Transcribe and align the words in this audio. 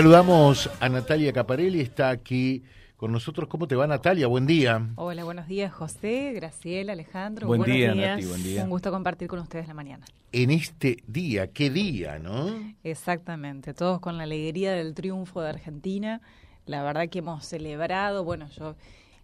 Saludamos 0.00 0.68
a 0.78 0.90
Natalia 0.90 1.32
Caparelli, 1.32 1.80
está 1.80 2.10
aquí 2.10 2.62
con 2.98 3.12
nosotros. 3.12 3.48
¿Cómo 3.48 3.66
te 3.66 3.76
va 3.76 3.86
Natalia? 3.86 4.26
Buen 4.26 4.46
día. 4.46 4.90
Hola, 4.96 5.24
buenos 5.24 5.46
días 5.48 5.72
José, 5.72 6.34
Graciela, 6.34 6.92
Alejandro. 6.92 7.46
Buen 7.46 7.60
buenos 7.60 7.74
día, 7.74 7.92
días. 7.94 8.16
Nati, 8.18 8.26
buen 8.26 8.42
día. 8.42 8.64
Un 8.64 8.68
gusto 8.68 8.90
compartir 8.90 9.26
con 9.26 9.38
ustedes 9.38 9.66
la 9.68 9.72
mañana. 9.72 10.04
En 10.32 10.50
este 10.50 10.98
día, 11.06 11.46
¿qué 11.50 11.70
día, 11.70 12.18
no? 12.18 12.50
Exactamente, 12.84 13.72
todos 13.72 13.98
con 14.00 14.18
la 14.18 14.24
alegría 14.24 14.72
del 14.72 14.92
triunfo 14.92 15.40
de 15.40 15.48
Argentina. 15.48 16.20
La 16.66 16.82
verdad 16.82 17.08
que 17.08 17.20
hemos 17.20 17.46
celebrado, 17.46 18.22
bueno, 18.22 18.48
yo 18.50 18.76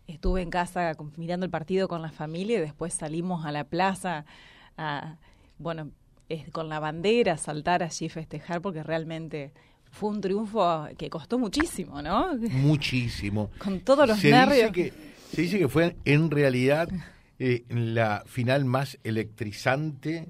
estuve 0.07 0.41
en 0.41 0.49
casa 0.49 0.95
con- 0.95 1.13
mirando 1.19 1.45
el 1.45 1.51
partido 1.51 1.87
con 1.87 2.01
la 2.01 2.13
familia 2.13 2.57
y 2.57 2.61
después 2.63 2.95
salimos 2.95 3.45
a 3.45 3.53
la 3.53 3.65
plaza 3.65 4.25
a, 4.79 5.19
bueno, 5.59 5.91
es- 6.31 6.49
con 6.51 6.71
la 6.71 6.81
bandera, 6.81 7.35
a 7.35 7.37
saltar 7.37 7.83
allí, 7.83 8.09
festejar, 8.09 8.63
porque 8.63 8.83
realmente 8.83 9.53
fue 9.93 10.09
un 10.09 10.21
triunfo 10.21 10.89
que 10.99 11.09
costó 11.09 11.39
muchísimo, 11.39 12.01
¿no? 12.03 12.35
Muchísimo. 12.51 13.51
Con 13.59 13.81
todos 13.81 14.09
los 14.09 14.19
se 14.19 14.31
nervios. 14.31 14.73
Dice 14.73 14.91
que, 14.91 15.13
se 15.37 15.43
dice 15.43 15.59
que 15.59 15.69
fue 15.69 15.97
en 16.07 16.31
realidad 16.31 16.89
eh, 17.39 17.65
la 17.69 18.25
final 18.27 18.65
más 18.65 18.99
electrizante 19.05 20.29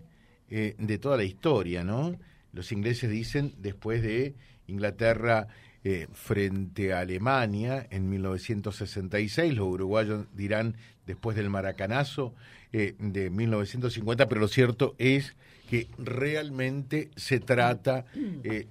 eh, 0.51 0.75
de 0.79 0.99
toda 0.99 1.17
la 1.17 1.23
historia, 1.23 1.85
¿no? 1.85 2.17
Los 2.53 2.73
ingleses 2.73 3.09
dicen 3.09 3.55
después 3.57 4.03
de 4.03 4.35
Inglaterra 4.67 5.47
eh, 5.85 6.09
frente 6.13 6.93
a 6.93 6.99
Alemania 6.99 7.87
en 7.91 8.11
1966, 8.11 9.55
los 9.55 9.69
uruguayos 9.69 10.27
dirán 10.35 10.77
después 11.07 11.37
del 11.37 11.51
maracanazo 11.51 12.35
de 12.73 13.29
1950, 13.31 14.29
pero 14.29 14.41
lo 14.41 14.49
cierto 14.49 14.95
es 14.97 15.37
que 15.73 15.89
realmente 15.97 17.11
se 17.17 17.41
trata 17.41 18.05
eh, 18.15 18.67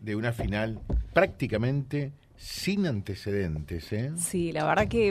de, 0.00 0.16
una 0.16 0.32
final 0.32 0.80
prácticamente 1.12 2.10
sin 2.36 2.88
antecedentes. 2.88 3.92
¿eh? 3.92 4.10
Sí, 4.16 4.50
la 4.50 4.66
verdad 4.66 4.88
que 4.88 5.10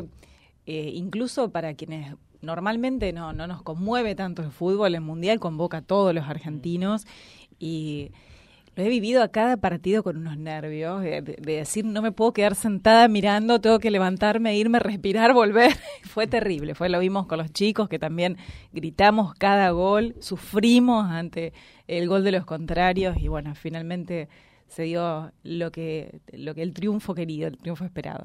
eh, 0.66 0.92
incluso 0.94 1.50
para 1.50 1.76
quienes 1.76 2.14
normalmente 2.42 3.14
no, 3.14 3.32
no 3.32 3.48
nos 3.48 3.62
conmueve 3.62 4.16
tanto 4.16 4.42
el 4.42 4.52
fútbol, 4.52 4.96
el 4.96 5.00
Mundial 5.00 5.40
convoca 5.40 5.78
a 5.78 5.82
todos 5.82 6.14
los 6.14 6.26
argentinos 6.26 7.08
y 7.58 8.12
lo 8.80 8.86
he 8.86 8.90
vivido 8.90 9.22
a 9.22 9.28
cada 9.28 9.58
partido 9.58 10.02
con 10.04 10.18
unos 10.18 10.38
nervios, 10.38 11.02
de, 11.02 11.22
de- 11.22 11.36
de 11.40 11.54
decir 11.58 11.86
no 11.86 12.02
me 12.02 12.12
puedo 12.12 12.34
quedar 12.34 12.56
sentada 12.56 13.08
mirando, 13.08 13.60
tengo 13.62 13.78
que 13.80 13.92
levantarme, 13.92 14.58
irme, 14.58 14.80
respirar, 14.80 15.34
volver. 15.34 15.72
fue 16.04 16.26
terrible, 16.28 16.74
fue 16.76 16.90
lo 16.90 17.00
vimos 17.00 17.28
con 17.28 17.38
los 17.38 17.52
chicos 17.52 17.90
que 17.90 18.00
también 18.00 18.38
gritamos 18.74 19.34
cada 19.36 19.70
gol, 19.72 20.16
sufrimos 20.20 21.06
ante 21.10 21.54
el 21.88 22.08
gol 22.08 22.24
de 22.24 22.32
los 22.32 22.46
contrarios 22.46 23.18
y 23.18 23.28
bueno, 23.28 23.54
finalmente 23.56 24.28
se 24.68 24.84
dio 24.84 25.32
lo 25.44 25.72
que 25.72 26.20
lo 26.32 26.54
que 26.54 26.62
el 26.62 26.74
triunfo 26.74 27.16
querido, 27.16 27.48
el 27.48 27.58
triunfo 27.58 27.86
esperado. 27.86 28.24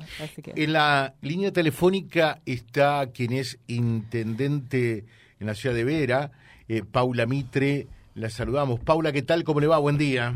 En 0.54 0.72
la 0.74 1.14
línea 1.22 1.50
telefónica 1.52 2.40
está 2.44 3.06
quien 3.12 3.32
es 3.32 3.58
intendente 3.66 5.04
en 5.40 5.46
la 5.46 5.54
ciudad 5.54 5.74
de 5.74 5.84
Vera, 5.84 6.30
eh, 6.68 6.82
Paula 6.84 7.26
Mitre. 7.26 7.86
La 8.14 8.30
saludamos. 8.30 8.78
Paula, 8.78 9.10
¿qué 9.10 9.22
tal? 9.22 9.42
¿Cómo 9.42 9.58
le 9.58 9.66
va? 9.66 9.78
Buen 9.78 9.98
día. 9.98 10.34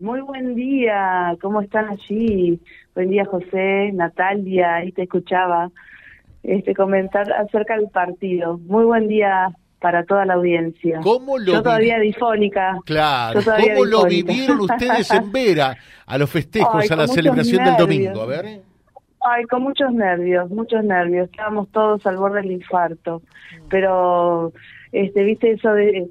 Muy 0.00 0.22
buen 0.22 0.54
día, 0.54 1.36
¿cómo 1.42 1.60
están 1.60 1.90
allí? 1.90 2.58
Buen 2.94 3.10
día, 3.10 3.26
José, 3.26 3.90
Natalia, 3.92 4.76
ahí 4.76 4.90
te 4.92 5.02
escuchaba 5.02 5.70
este 6.42 6.74
comentar 6.74 7.30
acerca 7.32 7.76
del 7.76 7.88
partido. 7.90 8.58
Muy 8.58 8.84
buen 8.84 9.08
día 9.08 9.54
para 9.78 10.04
toda 10.04 10.24
la 10.24 10.34
audiencia. 10.34 11.00
¿Cómo 11.02 11.38
lo 11.38 11.52
Yo 11.52 11.62
todavía 11.62 11.98
difónica. 11.98 12.78
Claro, 12.86 13.42
todavía 13.42 13.74
¿cómo 13.74 13.84
lo 13.84 14.04
vivieron 14.06 14.60
ustedes 14.60 15.10
en 15.10 15.32
Vera 15.32 15.76
a 16.06 16.16
los 16.16 16.30
festejos, 16.30 16.82
Ay, 16.82 16.88
a 16.90 16.96
la 16.96 17.06
celebración 17.06 17.62
del 17.62 17.76
domingo? 17.76 18.22
A 18.22 18.26
ver. 18.26 18.62
Ay, 19.20 19.44
con 19.44 19.62
muchos 19.62 19.92
nervios, 19.92 20.50
muchos 20.50 20.82
nervios. 20.82 21.28
Estábamos 21.30 21.68
todos 21.70 22.06
al 22.06 22.16
borde 22.16 22.40
del 22.40 22.52
infarto. 22.52 23.20
Pero, 23.68 24.52
este, 24.92 25.24
viste 25.24 25.52
eso 25.52 25.72
de 25.74 26.08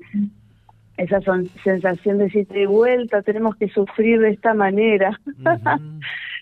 esa 0.97 1.21
son, 1.21 1.47
sensación 1.63 2.17
de 2.19 2.25
decir 2.25 2.47
de 2.47 2.67
vuelta, 2.67 3.21
tenemos 3.21 3.55
que 3.55 3.67
sufrir 3.69 4.19
de 4.19 4.29
esta 4.31 4.53
manera. 4.53 5.19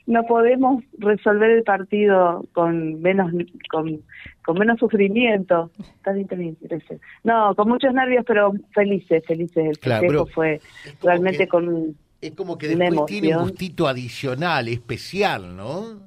No 0.07 0.23
podemos 0.23 0.83
resolver 0.97 1.51
el 1.51 1.63
partido 1.63 2.43
con 2.53 2.99
menos 3.03 3.31
con, 3.69 4.01
con 4.43 4.57
menos 4.57 4.79
sufrimiento. 4.79 5.69
No, 7.23 7.53
con 7.55 7.69
muchos 7.69 7.93
nervios, 7.93 8.25
pero 8.27 8.51
felices, 8.73 9.23
felices. 9.27 9.63
El 9.63 9.79
Claro, 9.79 10.01
festejo 10.01 10.25
fue 10.27 10.61
realmente 11.03 11.37
que- 11.39 11.47
con 11.47 11.67
un... 11.67 11.97
Es 12.19 12.31
como 12.31 12.57
que 12.57 12.67
después 12.67 13.05
tiene 13.05 13.35
un 13.37 13.43
gustito 13.43 13.87
adicional, 13.87 14.67
especial, 14.67 15.55
¿no? 15.55 15.99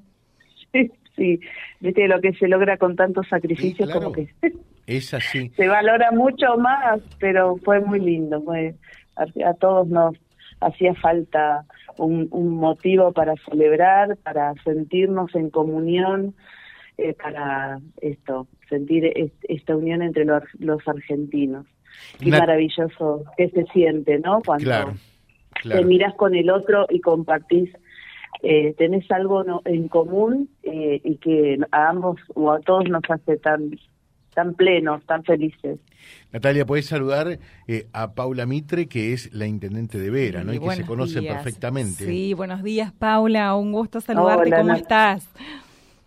Sí, 1.17 1.39
viste 1.79 2.09
lo 2.09 2.21
que 2.21 2.33
se 2.33 2.49
logra 2.49 2.77
con 2.77 2.97
tantos 2.97 3.29
sacrificios, 3.29 3.89
claro. 3.89 4.07
como 4.07 4.13
que 4.13 4.29
Es 4.87 5.15
así. 5.15 5.49
se 5.51 5.69
valora 5.69 6.11
mucho 6.13 6.57
más, 6.59 7.01
pero 7.19 7.57
fue 7.65 7.81
muy 7.81 8.01
lindo. 8.01 8.43
Fue, 8.43 8.75
a, 9.17 9.25
a 9.49 9.55
todos 9.55 9.89
nos 9.89 10.15
hacía 10.61 10.95
falta 10.95 11.65
un, 11.99 12.29
un 12.31 12.51
motivo 12.57 13.13
para 13.13 13.35
celebrar, 13.49 14.17
para 14.19 14.53
sentirnos 14.65 15.35
en 15.35 15.51
comunión, 15.51 16.35
eh, 16.99 17.15
para 17.15 17.81
esto, 18.01 18.47
sentir 18.69 19.05
est- 19.17 19.45
esta 19.49 19.77
unión 19.77 20.03
entre 20.03 20.25
los, 20.25 20.43
los 20.59 20.87
argentinos. 20.87 21.67
Qué 22.21 22.29
Una- 22.29 22.41
maravilloso 22.41 23.25
que 23.37 23.49
se 23.51 23.65
siente, 23.73 24.19
¿no? 24.19 24.41
Cuando 24.45 24.65
Claro, 24.65 24.93
te 25.55 25.61
claro. 25.63 25.87
miras 25.87 26.15
con 26.15 26.35
el 26.35 26.51
otro 26.51 26.87
y 26.91 27.01
compartís, 27.01 27.71
eh, 28.43 28.75
tenés 28.77 29.11
algo 29.11 29.45
no- 29.45 29.63
en 29.65 29.89
común 29.89 30.51
eh, 30.63 31.01
y 31.03 31.17
que 31.17 31.59
a 31.71 31.89
ambos 31.89 32.21
o 32.35 32.51
a 32.53 32.61
todos 32.61 32.89
nos 32.89 33.03
hace 33.09 33.37
tan 33.39 33.71
tan 34.35 34.55
plenos, 34.55 35.05
tan 35.07 35.25
felices. 35.25 35.79
Natalia, 36.33 36.67
podés 36.67 36.87
saludar 36.87 37.39
eh, 37.69 37.87
a 37.93 38.15
Paula 38.15 38.47
Mitre, 38.47 38.87
que 38.87 39.13
es 39.13 39.33
la 39.33 39.47
intendente 39.47 39.99
de 39.99 40.11
Vera, 40.11 40.45
¿no? 40.45 40.53
Y 40.53 40.59
que 40.59 40.71
se 40.73 40.85
conocen 40.85 41.23
días. 41.23 41.35
perfectamente. 41.35 42.05
Sí, 42.05 42.35
buenos 42.35 42.63
días, 42.63 42.93
Paula. 42.93 43.55
Un 43.55 43.73
gusto 43.73 44.01
saludarte. 44.01 44.49
Hola, 44.49 44.57
¿Cómo 44.59 44.69
Nat. 44.69 44.81
estás? 44.81 45.31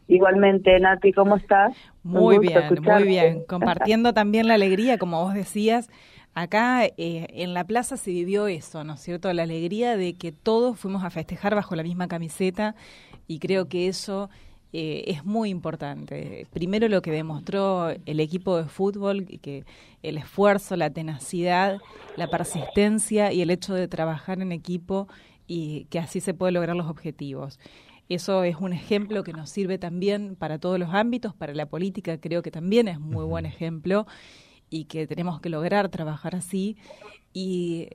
Igualmente, 0.08 0.80
Nati, 0.80 1.12
¿cómo 1.12 1.36
estás? 1.36 1.76
Muy 2.04 2.40
bien, 2.40 2.58
escucharte. 2.60 3.00
muy 3.00 3.08
bien. 3.10 3.44
Compartiendo 3.48 4.14
también 4.14 4.48
la 4.48 4.54
alegría, 4.54 4.98
como 4.98 5.22
vos 5.24 5.34
decías. 5.34 5.90
Acá 6.34 6.86
eh, 6.86 6.94
en 6.98 7.54
la 7.54 7.64
plaza 7.64 7.98
se 7.98 8.12
vivió 8.12 8.48
eso, 8.48 8.84
¿no 8.84 8.94
es 8.94 9.00
cierto? 9.02 9.34
La 9.34 9.44
alegría 9.44 9.98
de 9.98 10.14
que 10.14 10.32
todos 10.32 10.80
fuimos 10.80 11.04
a 11.04 11.10
festejar 11.10 11.56
bajo 11.56 11.76
la 11.76 11.84
misma 11.84 12.08
camiseta 12.08 12.76
y 13.28 13.40
creo 13.40 13.68
que 13.68 13.88
eso 13.88 14.30
eh, 14.74 15.06
es 15.08 15.24
muy 15.24 15.50
importante. 15.50 16.46
Primero 16.52 16.88
lo 16.90 17.02
que 17.02 17.12
demostró 17.12 17.90
el 17.90 18.20
equipo 18.20 18.58
de 18.58 18.66
fútbol, 18.66 19.26
que 19.42 19.64
el 20.04 20.18
esfuerzo, 20.18 20.76
la 20.76 20.90
tenacidad, 20.90 21.80
la 22.16 22.28
persistencia 22.28 23.32
y 23.32 23.42
el 23.42 23.50
hecho 23.50 23.74
de 23.74 23.88
trabajar 23.88 24.42
en 24.42 24.52
equipo 24.52 25.08
y 25.48 25.86
que 25.86 26.00
así 26.00 26.20
se 26.20 26.34
puede 26.34 26.52
lograr 26.52 26.76
los 26.76 26.88
objetivos. 26.88 27.60
Eso 28.10 28.44
es 28.44 28.58
un 28.58 28.74
ejemplo 28.74 29.24
que 29.24 29.34
nos 29.34 29.50
sirve 29.50 29.78
también 29.78 30.36
para 30.36 30.60
todos 30.60 30.80
los 30.80 30.94
ámbitos, 30.94 31.34
para 31.34 31.54
la 31.54 31.66
política 31.66 32.18
creo 32.20 32.42
que 32.42 32.52
también 32.52 32.88
es 32.88 33.00
muy 33.00 33.26
buen 33.26 33.46
ejemplo 33.46 34.06
y 34.70 34.86
que 34.86 35.08
tenemos 35.08 35.42
que 35.42 35.50
lograr 35.50 35.90
trabajar 35.90 36.36
así. 36.36 36.78
Y 37.34 37.90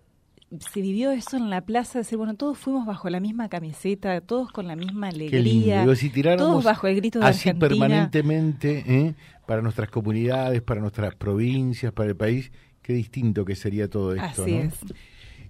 se 0.59 0.81
vivió 0.81 1.11
eso 1.13 1.37
en 1.37 1.51
la 1.51 1.63
plaza, 1.63 1.99
decir, 2.01 2.19
bueno, 2.19 2.35
todos 2.35 2.59
fuimos 2.59 2.87
bajo 2.87 3.09
la 3.11 3.21
misma 3.21 3.49
camiseta, 3.49 4.21
todos 4.21 4.51
con 4.51 4.67
la 4.67 4.77
misma 4.77 5.11
Qué 5.11 5.17
lindo. 5.41 5.73
alegría, 5.75 5.97
si 5.97 6.11
todos 6.37 6.65
bajo 6.65 6.87
el 6.87 6.97
grito 6.97 7.19
de 7.21 7.27
así 7.27 7.49
Argentina. 7.49 7.69
permanentemente 7.69 8.85
¿eh? 8.87 9.15
para 9.47 9.63
nuestras 9.63 9.91
comunidades, 9.91 10.63
para 10.63 10.81
nuestras 10.81 11.15
provincias, 11.15 11.93
para 11.93 12.11
el 12.11 12.17
país, 12.17 12.53
qué 12.83 12.93
distinto 12.93 13.45
que 13.45 13.55
sería 13.57 13.89
todo 13.89 14.15
esto, 14.15 14.43
Así 14.43 14.53
¿no? 14.53 14.63
es. 14.63 14.75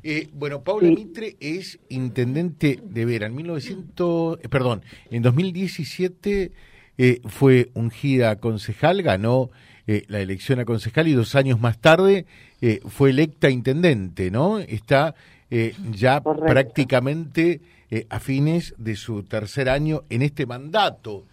Eh, 0.04 0.28
bueno, 0.32 0.62
Paula 0.64 0.88
Sí. 0.88 0.94
Mitre 0.96 1.36
es 1.40 1.78
intendente 1.88 2.80
de 2.84 3.04
Vera. 3.04 3.26
En 3.26 3.34
1900, 3.36 4.38
eh, 4.42 4.48
perdón, 4.48 4.82
en 5.10 5.22
2017 5.22 6.52
eh, 6.98 7.20
fue 7.26 7.70
ungida 7.74 8.36
concejal, 8.36 9.02
ganó 9.02 9.50
eh, 9.86 10.04
la 10.08 10.20
elección 10.20 10.60
a 10.60 10.64
concejal 10.64 11.08
y 11.08 11.12
dos 11.12 11.34
años 11.34 11.60
más 11.60 11.78
tarde 11.78 12.26
eh, 12.60 12.80
fue 12.86 13.10
electa 13.10 13.50
intendente, 13.50 14.30
¿no? 14.30 14.58
Está 14.58 15.14
eh, 15.50 15.74
ya 15.90 16.20
Correcto. 16.20 16.46
prácticamente 16.46 17.60
eh, 17.90 18.06
a 18.08 18.20
fines 18.20 18.74
de 18.78 18.96
su 18.96 19.22
tercer 19.24 19.68
año 19.68 20.02
en 20.08 20.22
este 20.22 20.46
mandato. 20.46 21.24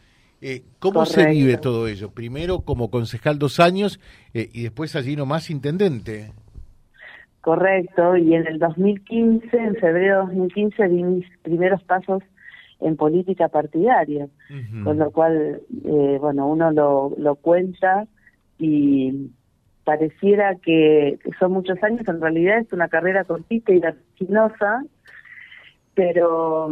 Eh, 0.41 0.63
¿Cómo 0.79 1.05
se 1.05 1.25
vive 1.27 1.57
todo 1.57 1.87
ello? 1.87 2.11
Primero 2.11 2.61
como 2.61 2.89
concejal 2.89 3.39
dos 3.39 3.59
años 3.59 3.99
y 4.33 4.63
después 4.63 4.95
allí 4.95 5.15
nomás 5.15 5.49
intendente. 5.49 6.31
Correcto, 7.41 8.17
y 8.17 8.35
en 8.35 8.45
el 8.47 8.59
2015, 8.59 9.57
en 9.57 9.75
febrero 9.75 10.27
de 10.27 10.35
2015, 10.35 10.87
di 10.89 11.03
mis 11.03 11.25
primeros 11.41 11.81
pasos 11.83 12.21
en 12.81 12.95
política 12.97 13.47
partidaria, 13.47 14.27
con 14.83 14.97
lo 14.97 15.11
cual, 15.11 15.61
eh, 15.85 16.17
bueno, 16.19 16.47
uno 16.47 16.71
lo, 16.71 17.13
lo 17.17 17.35
cuenta 17.35 18.07
y 18.59 19.31
pareciera 19.83 20.55
que 20.55 21.17
son 21.39 21.53
muchos 21.53 21.81
años, 21.81 22.07
en 22.07 22.21
realidad 22.21 22.59
es 22.59 22.71
una 22.73 22.89
carrera 22.89 23.23
cortita 23.23 23.71
y 23.71 23.79
vertiginosa, 23.79 24.83
pero, 25.95 26.69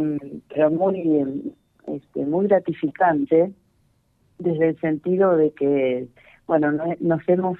pero 0.48 0.70
muy, 0.70 1.52
este, 1.86 2.24
muy 2.24 2.46
gratificante 2.46 3.52
desde 4.38 4.68
el 4.68 4.80
sentido 4.80 5.36
de 5.36 5.50
que, 5.50 6.06
bueno, 6.46 6.70
nos 7.00 7.28
hemos 7.28 7.58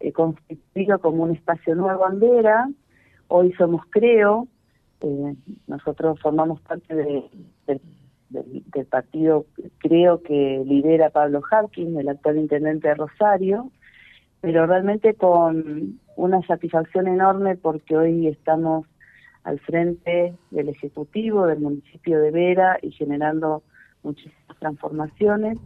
eh, 0.00 0.12
constituido 0.12 0.98
como 0.98 1.24
un 1.24 1.34
espacio 1.34 1.74
nuevo 1.74 2.00
bandera, 2.00 2.68
hoy 3.28 3.52
somos 3.54 3.82
Creo, 3.90 4.46
eh, 5.00 5.34
nosotros 5.66 6.20
formamos 6.20 6.60
parte 6.60 6.94
del, 6.94 7.80
partido 8.90 9.46
Creo 9.78 10.22
que 10.22 10.62
lidera 10.66 11.10
Pablo 11.10 11.40
Harkin, 11.50 11.98
el 11.98 12.08
actual 12.08 12.38
intendente 12.38 12.88
de 12.88 12.94
Rosario, 12.94 13.70
pero 14.40 14.66
realmente 14.66 15.14
con 15.14 16.00
una 16.16 16.42
satisfacción 16.42 17.08
enorme 17.08 17.56
porque 17.56 17.96
hoy 17.96 18.26
estamos 18.28 18.86
al 19.44 19.58
frente 19.60 20.34
del 20.50 20.68
Ejecutivo 20.68 21.46
del 21.46 21.60
municipio 21.60 22.20
de 22.20 22.30
Vera 22.30 22.78
y 22.82 22.90
generando 22.90 23.62
muchísimas 24.02 24.58
transformaciones. 24.58 25.58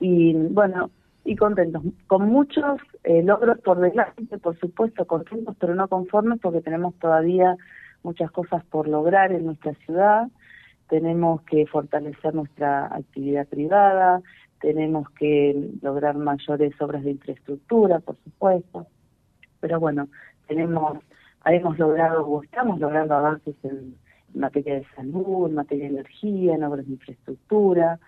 Y 0.00 0.34
bueno, 0.34 0.90
y 1.24 1.34
contentos, 1.36 1.82
con 2.06 2.28
muchos 2.28 2.80
eh, 3.04 3.22
logros 3.22 3.58
por 3.58 3.80
delante, 3.80 4.38
por 4.38 4.58
supuesto, 4.58 5.06
contentos 5.06 5.56
pero 5.58 5.74
no 5.74 5.88
conformes 5.88 6.38
porque 6.40 6.60
tenemos 6.60 6.94
todavía 6.96 7.56
muchas 8.02 8.30
cosas 8.30 8.64
por 8.66 8.86
lograr 8.86 9.32
en 9.32 9.46
nuestra 9.46 9.74
ciudad, 9.84 10.28
tenemos 10.88 11.42
que 11.42 11.66
fortalecer 11.66 12.34
nuestra 12.34 12.86
actividad 12.86 13.46
privada, 13.48 14.22
tenemos 14.60 15.08
que 15.10 15.70
lograr 15.82 16.16
mayores 16.16 16.80
obras 16.80 17.04
de 17.04 17.12
infraestructura, 17.12 18.00
por 18.00 18.16
supuesto, 18.24 18.86
pero 19.60 19.80
bueno, 19.80 20.08
tenemos, 20.46 20.98
hemos 21.44 21.78
logrado 21.78 22.26
o 22.26 22.42
estamos 22.42 22.78
logrando 22.78 23.14
avances 23.14 23.54
en 23.62 23.96
materia 24.34 24.74
de 24.74 24.86
salud, 24.94 25.48
en 25.48 25.54
materia 25.54 25.84
de 25.84 25.90
energía, 25.90 26.54
en 26.54 26.64
obras 26.64 26.86
de 26.86 26.92
infraestructura 26.92 27.98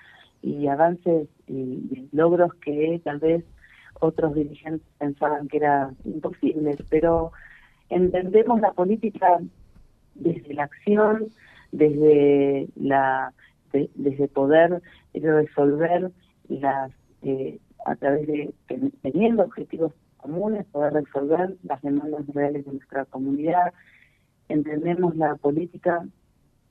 y 0.43 0.67
avances 0.69 1.29
y, 1.47 2.09
logros 2.13 2.55
que 2.55 3.01
tal 3.05 3.19
vez 3.19 3.45
otros 4.01 4.35
dirigentes 4.35 4.87
pensaban 4.99 5.49
que 5.49 5.57
era 5.59 5.91
imposible, 6.05 6.77
pero 6.89 7.33
entendemos 7.89 8.61
la 8.61 8.73
política 8.73 9.39
desde 10.15 10.55
la 10.55 10.65
acción, 10.65 11.29
desde 11.73 12.69
la 12.77 13.33
desde 13.73 14.29
poder 14.29 14.83
resolver 15.13 16.11
las 16.49 16.91
eh, 17.23 17.59
a 17.85 17.97
través 17.97 18.27
de 18.27 18.55
teniendo 19.03 19.45
objetivos 19.45 19.93
comunes, 20.17 20.67
poder 20.67 20.93
resolver 20.93 21.57
las 21.63 21.81
demandas 21.83 22.27
reales 22.35 22.65
de 22.65 22.73
nuestra 22.73 23.05
comunidad. 23.07 23.73
Entendemos 24.49 25.17
la 25.17 25.37
política 25.37 26.07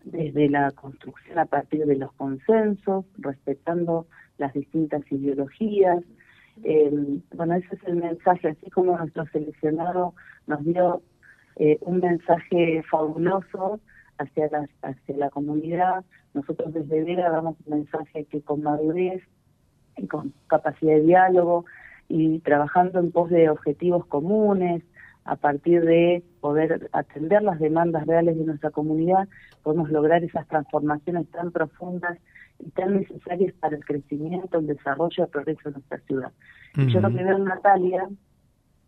desde 0.04 0.50
la 0.50 0.72
construcción 0.72 1.40
a 1.40 1.46
partir 1.46 1.86
de 1.86 1.96
los 1.96 2.12
consensos, 2.14 3.06
respetando 3.18 4.08
las 4.38 4.54
distintas 4.54 5.02
ideologías. 5.12 6.04
Eh, 6.64 7.20
bueno, 7.36 7.56
ese 7.56 7.76
es 7.76 7.84
el 7.86 7.98
mensaje, 7.98 8.50
así 8.50 8.70
como 8.72 8.98
nuestro 8.98 9.26
seleccionado 9.28 10.14
nos 10.48 10.64
dio 10.64 11.02
eh, 11.58 11.78
un 11.82 12.00
mensaje 12.00 12.84
fabuloso 12.90 13.80
hacia 14.18 14.48
la, 14.50 14.68
hacia 14.82 15.18
la 15.18 15.30
comunidad, 15.30 16.04
nosotros 16.34 16.74
desde 16.74 17.04
Vera 17.04 17.30
damos 17.30 17.56
un 17.66 17.78
mensaje 17.80 18.26
que 18.26 18.42
con 18.42 18.62
madurez 18.64 19.24
y 19.98 20.08
con 20.08 20.34
capacidad 20.48 20.96
de 20.96 21.02
diálogo 21.02 21.66
y 22.10 22.40
trabajando 22.40 23.00
en 23.00 23.12
pos 23.12 23.30
de 23.30 23.50
objetivos 23.50 24.06
comunes, 24.06 24.84
a 25.28 25.36
partir 25.36 25.84
de 25.84 26.24
poder 26.40 26.90
atender 26.94 27.44
las 27.44 27.60
demandas 27.60 28.08
reales 28.08 28.38
de 28.38 28.46
nuestra 28.46 28.72
comunidad, 28.72 29.28
podemos 29.62 29.92
lograr 29.92 30.24
esas 30.24 30.48
transformaciones 30.48 31.30
tan 31.32 31.52
profundas 31.52 32.18
y 32.60 32.70
tan 32.72 32.96
necesarias 32.96 33.54
para 33.60 33.76
el 33.76 33.86
crecimiento, 33.86 34.60
el 34.60 34.68
desarrollo 34.68 35.16
y 35.18 35.22
el 35.22 35.28
progreso 35.28 35.62
de 35.66 35.72
nuestra 35.72 36.00
ciudad. 36.00 36.32
Yo 36.76 37.02
lo 37.02 37.12
primero, 37.12 37.38
Natalia, 37.40 38.08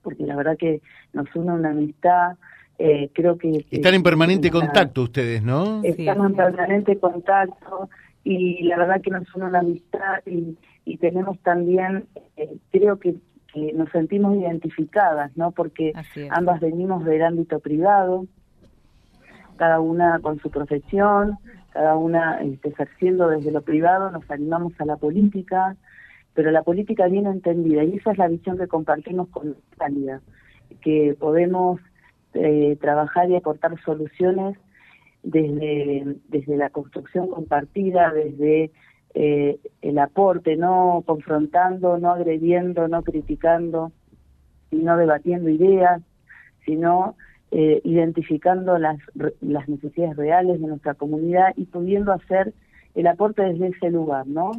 porque 0.01 0.25
la 0.25 0.35
verdad 0.35 0.57
que 0.57 0.81
nos 1.11 1.27
une 1.35 1.51
una 1.51 1.71
amistad, 1.71 2.37
eh, 2.79 3.09
creo 3.13 3.37
que... 3.37 3.65
Están 3.69 3.93
en 3.93 4.03
permanente 4.03 4.49
contacto 4.49 5.03
ustedes, 5.03 5.43
¿no? 5.43 5.83
Estamos 5.83 6.31
en 6.31 6.35
permanente 6.35 6.97
contacto 6.97 7.89
y 8.23 8.63
la 8.63 8.77
verdad 8.77 9.01
que 9.01 9.11
nos 9.11 9.35
une 9.35 9.45
una 9.45 9.59
amistad 9.59 10.25
y, 10.25 10.57
y 10.85 10.97
tenemos 10.97 11.37
también, 11.39 12.05
eh, 12.37 12.49
creo 12.71 12.97
que 12.97 13.15
que 13.53 13.73
nos 13.73 13.89
sentimos 13.89 14.35
identificadas, 14.35 15.35
¿no? 15.35 15.51
Porque 15.51 15.93
ambas 16.29 16.59
venimos 16.59 17.03
del 17.05 17.23
ámbito 17.23 17.59
privado, 17.59 18.25
cada 19.57 19.79
una 19.79 20.19
con 20.19 20.39
su 20.39 20.49
profesión, 20.49 21.37
cada 21.71 21.95
una 21.95 22.41
este, 22.41 22.69
ejerciendo 22.69 23.27
desde 23.27 23.51
lo 23.51 23.61
privado, 23.61 24.11
nos 24.11 24.29
animamos 24.29 24.73
a 24.79 24.85
la 24.85 24.97
política, 24.97 25.75
pero 26.33 26.51
la 26.51 26.63
política 26.63 27.07
bien 27.07 27.25
entendida, 27.25 27.83
y 27.83 27.97
esa 27.97 28.11
es 28.11 28.17
la 28.17 28.27
visión 28.27 28.57
que 28.57 28.67
compartimos 28.67 29.27
con 29.29 29.55
Italia, 29.73 30.21
que 30.81 31.15
podemos 31.19 31.81
eh, 32.33 32.77
trabajar 32.79 33.29
y 33.29 33.35
aportar 33.35 33.79
soluciones 33.83 34.57
desde, 35.23 36.15
desde 36.27 36.57
la 36.57 36.69
construcción 36.69 37.27
compartida, 37.27 38.11
desde 38.13 38.71
eh, 39.13 39.59
el 39.81 39.97
aporte, 39.99 40.55
no 40.55 41.03
confrontando, 41.05 41.97
no 41.97 42.11
agrediendo, 42.11 42.87
no 42.87 43.01
criticando, 43.03 43.91
no 44.71 44.97
debatiendo 44.97 45.49
ideas, 45.49 46.01
sino 46.65 47.15
eh, 47.51 47.81
identificando 47.83 48.77
las, 48.77 48.99
las 49.41 49.67
necesidades 49.67 50.15
reales 50.15 50.61
de 50.61 50.67
nuestra 50.67 50.93
comunidad 50.93 51.53
y 51.57 51.65
pudiendo 51.65 52.13
hacer 52.13 52.53
el 52.93 53.07
aporte 53.07 53.41
desde 53.41 53.69
ese 53.69 53.89
lugar, 53.89 54.27
¿no? 54.27 54.51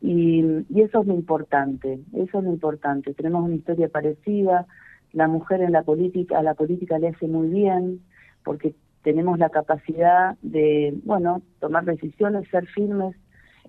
Y, 0.00 0.64
y 0.68 0.82
eso 0.82 1.00
es 1.00 1.06
lo 1.06 1.14
importante, 1.14 2.00
eso 2.12 2.38
es 2.38 2.44
lo 2.44 2.52
importante. 2.52 3.14
Tenemos 3.14 3.44
una 3.44 3.54
historia 3.54 3.88
parecida, 3.88 4.66
la 5.12 5.28
mujer 5.28 5.62
en 5.62 5.72
la 5.72 5.82
política, 5.82 6.38
a 6.38 6.42
la 6.42 6.54
política 6.54 6.98
le 6.98 7.08
hace 7.08 7.26
muy 7.28 7.48
bien, 7.48 8.00
porque 8.44 8.74
tenemos 9.02 9.38
la 9.38 9.50
capacidad 9.50 10.36
de, 10.42 10.94
bueno, 11.04 11.42
tomar 11.60 11.84
decisiones, 11.84 12.48
ser 12.48 12.66
firmes 12.66 13.16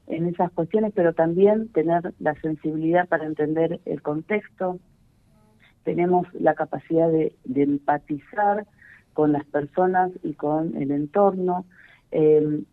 en 0.07 0.27
esas 0.27 0.51
cuestiones, 0.51 0.93
pero 0.95 1.13
también 1.13 1.69
tener 1.69 2.13
la 2.19 2.35
sensibilidad 2.41 3.07
para 3.07 3.25
entender 3.25 3.79
el 3.85 4.01
contexto. 4.01 4.79
Tenemos 5.83 6.27
la 6.33 6.53
capacidad 6.53 7.09
de, 7.09 7.35
empatizar 7.45 8.65
con 9.13 9.31
las 9.31 9.45
personas 9.45 10.11
y 10.23 10.33
con 10.33 10.75
el 10.81 10.91
entorno. 10.91 11.65
Em, 12.11 12.65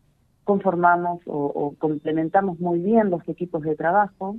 conformamos 0.45 1.21
o, 1.27 1.75
complementamos 1.79 2.59
muy 2.59 2.81
bien 2.81 3.11
los 3.11 3.27
equipos 3.29 3.63
de 3.63 3.77
trabajo 3.77 4.37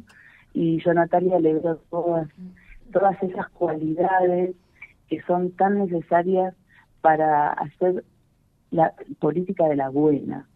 y 0.53 0.83
yo, 0.83 0.93
Natalia, 0.93 1.39
le 1.39 1.53
veo 1.53 1.77
todas, 1.89 2.27
todas 2.91 3.21
esas 3.23 3.49
cualidades 3.49 4.55
que 5.09 5.21
son 5.23 5.51
tan 5.51 5.79
necesarias 5.79 6.53
para 7.01 7.51
hacer 7.53 8.03
la 8.69 8.93
política 9.19 9.67
de 9.67 9.75
la 9.75 9.89
buena. 9.89 10.47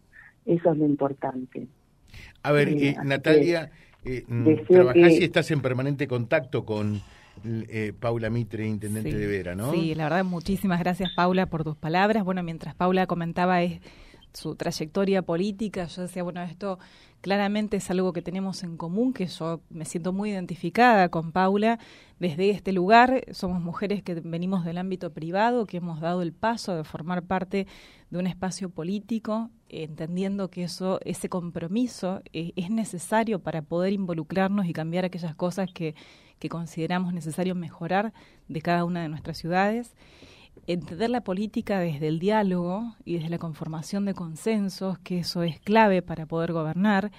Eso 0.46 0.72
es 0.72 0.78
lo 0.78 0.86
importante. 0.86 1.66
A 2.42 2.52
ver, 2.52 2.68
eh, 2.68 2.96
Natalia, 3.04 3.70
eh, 4.04 4.24
mm, 4.26 4.66
trabajás 4.68 5.12
y 5.12 5.24
estás 5.24 5.50
en 5.50 5.60
permanente 5.60 6.06
contacto 6.06 6.64
con 6.64 7.00
eh, 7.44 7.92
Paula 7.98 8.30
Mitre, 8.30 8.66
intendente 8.66 9.16
de 9.16 9.26
Vera, 9.26 9.54
¿no? 9.54 9.72
Sí, 9.72 9.94
la 9.94 10.04
verdad, 10.04 10.24
muchísimas 10.24 10.78
gracias, 10.78 11.10
Paula, 11.14 11.46
por 11.46 11.64
tus 11.64 11.76
palabras. 11.76 12.24
Bueno, 12.24 12.42
mientras 12.42 12.74
Paula 12.74 13.06
comentaba 13.06 13.62
es 13.62 13.80
su 14.32 14.54
trayectoria 14.54 15.22
política, 15.22 15.86
yo 15.86 16.02
decía, 16.02 16.22
bueno, 16.22 16.42
esto 16.42 16.78
claramente 17.20 17.78
es 17.78 17.90
algo 17.90 18.12
que 18.12 18.22
tenemos 18.22 18.62
en 18.62 18.76
común, 18.76 19.12
que 19.12 19.26
yo 19.26 19.60
me 19.70 19.84
siento 19.84 20.12
muy 20.12 20.30
identificada 20.30 21.08
con 21.08 21.32
Paula 21.32 21.78
desde 22.20 22.50
este 22.50 22.72
lugar. 22.72 23.24
Somos 23.32 23.60
mujeres 23.60 24.02
que 24.02 24.14
venimos 24.14 24.64
del 24.64 24.78
ámbito 24.78 25.12
privado, 25.12 25.66
que 25.66 25.78
hemos 25.78 26.00
dado 26.00 26.22
el 26.22 26.32
paso 26.32 26.76
de 26.76 26.84
formar 26.84 27.22
parte 27.24 27.66
de 28.10 28.18
un 28.18 28.26
espacio 28.26 28.70
político, 28.70 29.50
entendiendo 29.68 30.50
que 30.50 30.62
eso, 30.62 31.00
ese 31.04 31.28
compromiso 31.28 32.22
eh, 32.32 32.52
es 32.54 32.70
necesario 32.70 33.40
para 33.40 33.62
poder 33.62 33.92
involucrarnos 33.92 34.66
y 34.66 34.72
cambiar 34.72 35.04
aquellas 35.04 35.34
cosas 35.34 35.72
que, 35.72 35.94
que 36.38 36.48
consideramos 36.48 37.12
necesario 37.12 37.54
mejorar 37.54 38.12
de 38.46 38.62
cada 38.62 38.84
una 38.84 39.02
de 39.02 39.08
nuestras 39.08 39.38
ciudades 39.38 39.94
entender 40.66 41.10
la 41.10 41.22
política 41.22 41.78
desde 41.78 42.08
el 42.08 42.18
diálogo 42.18 42.94
y 43.04 43.14
desde 43.14 43.28
la 43.28 43.38
conformación 43.38 44.04
de 44.04 44.14
consensos, 44.14 44.98
que 44.98 45.20
eso 45.20 45.42
es 45.42 45.60
clave 45.60 46.02
para 46.02 46.26
poder 46.26 46.52
gobernar. 46.52 47.12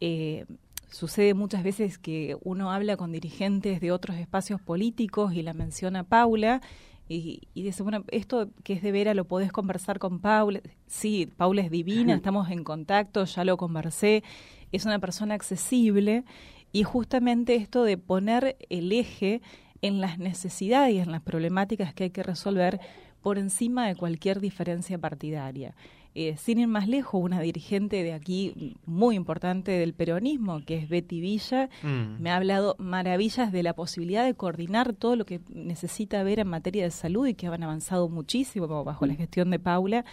Eh, 0.00 0.44
sucede 0.90 1.34
muchas 1.34 1.62
veces 1.62 1.98
que 1.98 2.36
uno 2.42 2.70
habla 2.70 2.96
con 2.96 3.12
dirigentes 3.12 3.80
de 3.80 3.92
otros 3.92 4.16
espacios 4.16 4.60
políticos 4.60 5.34
y 5.34 5.42
la 5.42 5.54
menciona 5.54 6.04
Paula 6.04 6.60
y, 7.08 7.42
dice, 7.54 7.82
bueno, 7.82 8.04
esto 8.08 8.50
que 8.64 8.72
es 8.72 8.82
de 8.82 8.90
Vera 8.90 9.14
lo 9.14 9.26
podés 9.26 9.52
conversar 9.52 9.98
con 9.98 10.18
Paula. 10.18 10.60
Sí, 10.86 11.30
Paula 11.36 11.62
es 11.62 11.70
divina, 11.70 12.14
estamos 12.14 12.50
en 12.50 12.64
contacto, 12.64 13.24
ya 13.24 13.44
lo 13.44 13.56
conversé, 13.56 14.24
es 14.72 14.86
una 14.86 14.98
persona 14.98 15.34
accesible 15.34 16.24
y 16.72 16.82
justamente 16.82 17.54
esto 17.54 17.84
de 17.84 17.96
poner 17.96 18.56
el 18.70 18.90
eje 18.90 19.40
en 19.86 20.00
las 20.00 20.18
necesidades 20.18 20.94
y 20.94 20.98
en 20.98 21.12
las 21.12 21.22
problemáticas 21.22 21.94
que 21.94 22.04
hay 22.04 22.10
que 22.10 22.22
resolver 22.22 22.80
por 23.22 23.38
encima 23.38 23.88
de 23.88 23.96
cualquier 23.96 24.40
diferencia 24.40 24.98
partidaria. 24.98 25.74
Eh, 26.18 26.36
sin 26.38 26.58
ir 26.58 26.66
más 26.66 26.88
lejos, 26.88 27.22
una 27.22 27.42
dirigente 27.42 28.02
de 28.02 28.14
aquí 28.14 28.76
muy 28.86 29.16
importante 29.16 29.72
del 29.72 29.92
peronismo, 29.92 30.64
que 30.64 30.78
es 30.78 30.88
Betty 30.88 31.20
Villa, 31.20 31.68
mm. 31.82 32.22
me 32.22 32.30
ha 32.30 32.36
hablado 32.36 32.74
maravillas 32.78 33.52
de 33.52 33.62
la 33.62 33.74
posibilidad 33.74 34.24
de 34.24 34.32
coordinar 34.32 34.94
todo 34.94 35.14
lo 35.14 35.26
que 35.26 35.42
necesita 35.50 36.22
ver 36.22 36.38
en 36.38 36.48
materia 36.48 36.84
de 36.84 36.90
salud 36.90 37.26
y 37.26 37.34
que 37.34 37.48
han 37.48 37.62
avanzado 37.62 38.08
muchísimo 38.08 38.82
bajo 38.82 39.04
la 39.04 39.14
gestión 39.14 39.50
de 39.50 39.58
Paula 39.58 40.06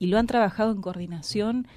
y 0.00 0.08
lo 0.08 0.18
han 0.18 0.26
trabajado 0.26 0.72
en 0.72 0.80
coordinación 0.80 1.68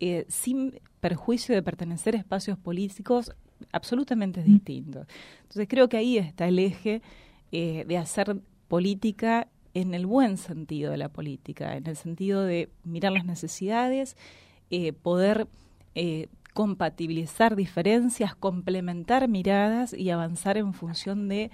eh, 0.00 0.24
sin 0.28 0.80
perjuicio 1.00 1.54
de 1.54 1.62
pertenecer 1.62 2.14
a 2.14 2.18
espacios 2.18 2.56
políticos 2.56 3.32
absolutamente 3.72 4.42
distintos. 4.42 5.06
Entonces 5.42 5.66
creo 5.68 5.88
que 5.88 5.96
ahí 5.96 6.18
está 6.18 6.48
el 6.48 6.58
eje 6.58 7.02
eh, 7.52 7.84
de 7.86 7.98
hacer 7.98 8.36
política 8.68 9.48
en 9.74 9.94
el 9.94 10.06
buen 10.06 10.36
sentido 10.36 10.90
de 10.90 10.96
la 10.96 11.08
política, 11.08 11.76
en 11.76 11.86
el 11.86 11.96
sentido 11.96 12.42
de 12.42 12.70
mirar 12.84 13.12
las 13.12 13.24
necesidades, 13.24 14.16
eh, 14.70 14.92
poder 14.92 15.46
eh, 15.94 16.28
compatibilizar 16.54 17.56
diferencias, 17.56 18.34
complementar 18.34 19.28
miradas 19.28 19.92
y 19.92 20.10
avanzar 20.10 20.56
en 20.56 20.72
función 20.72 21.28
de 21.28 21.50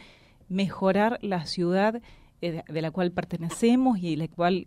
mejorar 0.49 1.19
la 1.23 1.45
ciudad 1.47 2.01
de 2.41 2.83
la 2.83 2.91
cual 2.91 3.13
pertenecemos 3.13 3.99
y 4.01 4.17
la 4.17 4.27
cual, 4.27 4.67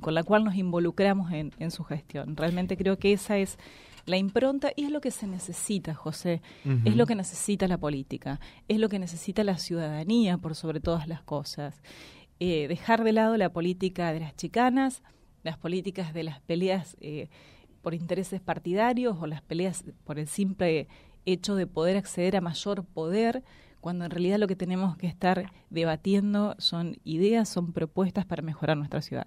con 0.00 0.14
la 0.14 0.24
cual 0.24 0.42
nos 0.42 0.56
involucramos 0.56 1.30
en, 1.30 1.70
su 1.70 1.84
gestión. 1.84 2.36
Realmente 2.36 2.76
creo 2.76 2.98
que 2.98 3.12
esa 3.12 3.38
es 3.38 3.56
la 4.06 4.16
impronta 4.16 4.72
y 4.74 4.84
es 4.84 4.90
lo 4.90 5.00
que 5.00 5.10
se 5.10 5.26
necesita, 5.26 5.94
José, 5.94 6.42
es 6.84 6.96
lo 6.96 7.06
que 7.06 7.14
necesita 7.14 7.68
la 7.68 7.78
política, 7.78 8.40
es 8.68 8.78
lo 8.78 8.88
que 8.88 8.98
necesita 8.98 9.44
la 9.44 9.58
ciudadanía 9.58 10.38
por 10.38 10.54
sobre 10.54 10.80
todas 10.80 11.08
las 11.08 11.22
cosas. 11.22 11.82
Eh, 12.40 12.66
dejar 12.66 13.04
de 13.04 13.12
lado 13.12 13.36
la 13.36 13.52
política 13.52 14.12
de 14.12 14.20
las 14.20 14.34
chicanas, 14.34 15.02
las 15.42 15.58
políticas 15.58 16.12
de 16.12 16.24
las 16.24 16.40
peleas 16.40 16.96
eh, 17.00 17.28
por 17.82 17.94
intereses 17.94 18.40
partidarios 18.40 19.16
o 19.20 19.26
las 19.26 19.42
peleas 19.42 19.84
por 20.04 20.18
el 20.18 20.26
simple 20.26 20.88
hecho 21.24 21.54
de 21.54 21.66
poder 21.66 21.96
acceder 21.96 22.36
a 22.36 22.40
mayor 22.40 22.84
poder, 22.84 23.44
cuando 23.80 24.04
en 24.04 24.10
realidad 24.10 24.38
lo 24.38 24.46
que 24.46 24.56
tenemos 24.56 24.96
que 24.96 25.06
estar 25.06 25.52
debatiendo 25.70 26.54
son 26.58 26.98
ideas, 27.04 27.48
son 27.48 27.72
propuestas 27.72 28.24
para 28.24 28.42
mejorar 28.42 28.76
nuestra 28.76 29.02
ciudad. 29.02 29.26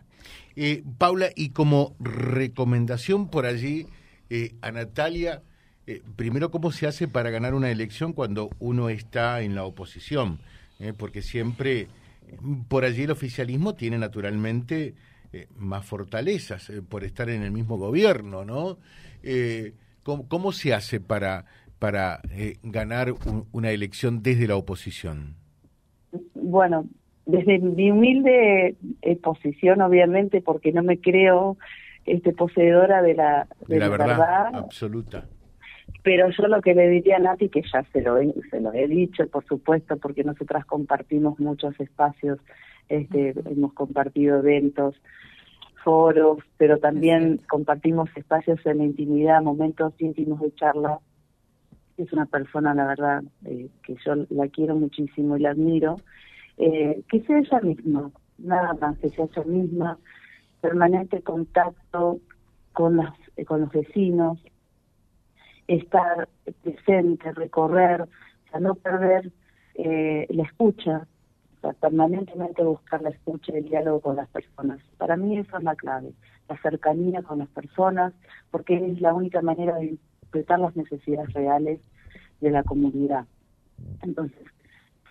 Eh, 0.56 0.84
Paula, 0.98 1.30
y 1.36 1.50
como 1.50 1.96
recomendación 2.00 3.30
por 3.30 3.46
allí 3.46 3.88
a 4.62 4.72
Natalia, 4.72 5.42
primero, 6.16 6.52
¿cómo 6.52 6.72
se 6.72 6.88
hace 6.88 7.08
para 7.08 7.30
ganar 7.30 7.54
una 7.54 7.70
elección 7.70 8.14
cuando 8.14 8.50
uno 8.60 8.90
está 8.90 9.42
en 9.42 9.56
la 9.56 9.64
oposición? 9.64 10.40
porque 10.98 11.22
siempre 11.22 11.88
por 12.68 12.86
allí 12.86 13.04
el 13.04 13.12
oficialismo 13.12 13.76
tiene 13.76 13.98
naturalmente 13.98 14.94
eh, 15.34 15.48
más 15.58 15.86
fortalezas 15.86 16.70
eh, 16.70 16.82
por 16.82 17.04
estar 17.04 17.30
en 17.30 17.44
el 17.44 17.52
mismo 17.52 17.78
gobierno, 17.78 18.46
¿no? 18.46 18.78
Eh, 19.24 19.74
¿cómo, 20.04 20.52
se 20.52 20.74
hace 20.74 21.00
para, 21.00 21.46
para 21.80 22.22
ganar 22.64 23.14
una 23.52 23.72
elección 23.72 24.22
desde 24.22 24.48
la 24.48 24.56
oposición? 24.56 25.36
Bueno, 26.36 26.86
desde 27.26 27.58
mi 27.58 27.90
humilde 27.90 28.76
posición, 29.24 29.82
obviamente, 29.82 30.42
porque 30.42 30.72
no 30.72 30.84
me 30.84 31.00
creo 31.00 31.58
este 32.06 32.34
poseedora 32.34 33.02
de 33.02 33.16
la, 33.16 33.48
de, 33.68 33.80
la, 33.80 33.90
verdad 33.90 34.56
absoluta. 34.56 35.26
Pero 36.04 36.30
yo 36.30 36.48
lo 36.48 36.62
que 36.62 36.76
le 36.76 36.90
diría 36.90 37.18
a 37.18 37.20
Nati, 37.20 37.50
que 37.50 37.64
ya 37.64 37.84
se 37.92 38.02
lo, 38.02 38.18
he, 38.18 38.34
se 38.52 38.62
lo 38.62 38.72
he 38.74 38.88
dicho, 38.88 39.28
por 39.28 39.46
supuesto, 39.46 39.98
porque 39.98 40.24
nosotras 40.24 40.66
compartimos 40.66 41.40
muchos 41.40 41.80
espacios, 41.80 42.40
este, 42.90 43.34
hemos 43.50 43.74
compartido 43.74 44.40
eventos, 44.40 44.96
foros, 45.84 46.40
pero 46.58 46.80
también 46.80 47.40
compartimos 47.48 48.10
espacios 48.16 48.60
en 48.66 48.80
la 48.80 48.84
intimidad, 48.86 49.42
momentos 49.42 49.94
íntimos 50.00 50.42
de 50.42 50.54
charla. 50.56 51.00
Es 51.98 52.12
una 52.12 52.26
persona, 52.26 52.74
la 52.74 52.88
verdad, 52.88 53.24
eh, 53.46 53.70
que 53.84 53.96
yo 54.06 54.16
la 54.30 54.48
quiero 54.48 54.76
muchísimo 54.76 55.38
y 55.38 55.42
la 55.42 55.52
admiro. 55.52 55.98
Eh, 56.58 57.04
que 57.10 57.22
sea 57.22 57.40
ella 57.40 57.60
misma, 57.62 58.12
nada 58.38 58.74
más, 58.74 58.98
que 59.00 59.10
sea 59.10 59.26
ella 59.26 59.44
misma, 59.46 59.98
permanente 60.66 61.22
contacto 61.22 62.20
con, 62.74 62.98
las, 62.98 63.14
con 63.46 63.62
los 63.62 63.72
vecinos, 63.72 64.40
estar 65.68 66.28
presente, 66.64 67.32
recorrer, 67.34 68.02
o 68.02 68.08
sea, 68.50 68.60
no 68.60 68.74
perder 68.74 69.32
eh, 69.76 70.26
la 70.30 70.44
escucha, 70.44 71.06
o 71.58 71.62
sea, 71.62 71.74
permanentemente 71.74 72.64
buscar 72.64 73.04
la 73.04 73.10
escucha 73.10 73.52
y 73.54 73.58
el 73.58 73.70
diálogo 73.70 74.02
con 74.02 74.16
las 74.16 74.28
personas. 74.30 74.80
Para 74.98 75.18
mí 75.18 75.38
eso 75.38 75.56
es 75.56 75.64
la 75.64 75.76
clave, 75.76 76.14
la 76.50 76.58
cercanía 76.64 77.22
con 77.22 77.40
las 77.40 77.50
personas, 77.50 78.14
porque 78.50 78.76
es 78.76 79.00
la 79.02 79.14
única 79.14 79.44
manera 79.44 79.76
de 79.76 79.86
interpretar 79.86 80.60
las 80.60 80.76
necesidades 80.76 81.32
reales 81.34 81.80
de 82.42 82.50
la 82.50 82.64
comunidad. 82.64 83.26
Entonces, 84.02 84.42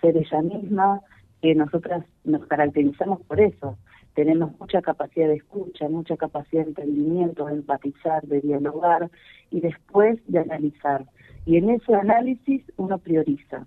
ser 0.00 0.16
ella 0.16 0.42
misma, 0.42 1.00
que 1.40 1.54
nosotras 1.54 2.04
nos 2.24 2.44
caracterizamos 2.46 3.20
por 3.22 3.40
eso, 3.40 3.78
tenemos 4.14 4.58
mucha 4.58 4.80
capacidad 4.80 5.28
de 5.28 5.36
escucha, 5.36 5.88
mucha 5.88 6.16
capacidad 6.16 6.62
de 6.62 6.70
entendimiento, 6.70 7.46
de 7.46 7.54
empatizar, 7.54 8.22
de 8.26 8.40
dialogar 8.40 9.10
y 9.50 9.60
después 9.60 10.20
de 10.28 10.38
analizar. 10.38 11.06
Y 11.46 11.56
en 11.56 11.70
ese 11.70 11.94
análisis 11.94 12.62
uno 12.76 12.98
prioriza. 12.98 13.66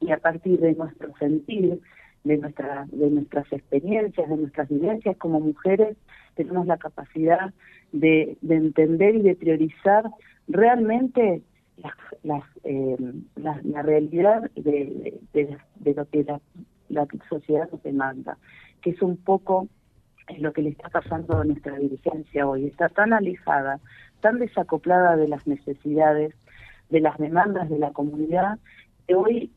Y 0.00 0.12
a 0.12 0.18
partir 0.18 0.60
de 0.60 0.74
nuestro 0.74 1.12
sentir, 1.18 1.80
de, 2.24 2.38
nuestra, 2.38 2.86
de 2.90 3.10
nuestras 3.10 3.50
experiencias, 3.52 4.28
de 4.28 4.36
nuestras 4.36 4.68
vivencias 4.68 5.16
como 5.16 5.40
mujeres, 5.40 5.96
tenemos 6.34 6.66
la 6.66 6.76
capacidad 6.76 7.52
de, 7.92 8.36
entender 8.48 9.16
y 9.16 9.22
de 9.22 9.36
priorizar 9.36 10.10
realmente 10.48 11.42
eh, 12.64 12.96
la, 13.36 13.82
realidad 13.82 14.50
de, 14.56 15.18
lo 15.84 16.08
que 16.10 16.24
la, 16.24 16.40
la 16.88 17.06
sociedad 17.28 17.68
nos 17.70 17.82
demanda 17.82 18.38
que 18.84 18.90
es 18.90 19.00
un 19.00 19.16
poco 19.16 19.68
lo 20.38 20.52
que 20.52 20.62
le 20.62 20.70
está 20.70 20.90
pasando 20.90 21.38
a 21.38 21.44
nuestra 21.44 21.76
dirigencia 21.76 22.46
hoy. 22.46 22.66
Está 22.66 22.90
tan 22.90 23.14
alejada, 23.14 23.80
tan 24.20 24.38
desacoplada 24.38 25.16
de 25.16 25.26
las 25.26 25.46
necesidades, 25.46 26.34
de 26.90 27.00
las 27.00 27.16
demandas 27.18 27.70
de 27.70 27.78
la 27.78 27.92
comunidad, 27.92 28.58
que 29.06 29.14
hoy 29.14 29.50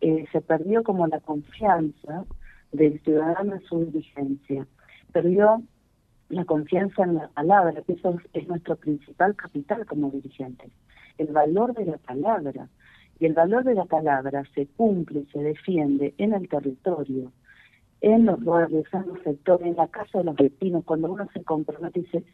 eh, 0.00 0.24
se 0.32 0.40
perdió 0.40 0.82
como 0.82 1.06
la 1.06 1.20
confianza 1.20 2.24
del 2.72 3.00
ciudadano 3.00 3.54
en 3.54 3.62
su 3.62 3.84
dirigencia. 3.84 4.66
Perdió 5.12 5.62
la 6.30 6.46
confianza 6.46 7.02
en 7.02 7.16
la 7.16 7.28
palabra, 7.28 7.82
que 7.82 7.92
eso 7.92 8.18
es 8.32 8.48
nuestro 8.48 8.76
principal 8.76 9.36
capital 9.36 9.84
como 9.84 10.10
dirigentes. 10.10 10.70
El 11.18 11.28
valor 11.28 11.74
de 11.74 11.84
la 11.84 11.98
palabra. 11.98 12.68
Y 13.20 13.26
el 13.26 13.34
valor 13.34 13.64
de 13.64 13.74
la 13.74 13.84
palabra 13.84 14.42
se 14.54 14.66
cumple, 14.66 15.26
se 15.30 15.40
defiende 15.40 16.14
en 16.16 16.32
el 16.32 16.48
territorio, 16.48 17.30
en 18.00 18.24
los 18.24 18.42
barrios, 18.42 18.86
en 18.94 19.08
los 19.08 19.20
sectores, 19.22 19.66
en 19.66 19.76
la 19.76 19.88
casa 19.88 20.18
de 20.18 20.24
los 20.24 20.36
vecinos, 20.36 20.84
cuando 20.84 21.12
uno 21.12 21.28
se 21.34 21.44
compromete 21.44 22.00
y, 22.00 22.06
se, 22.06 22.24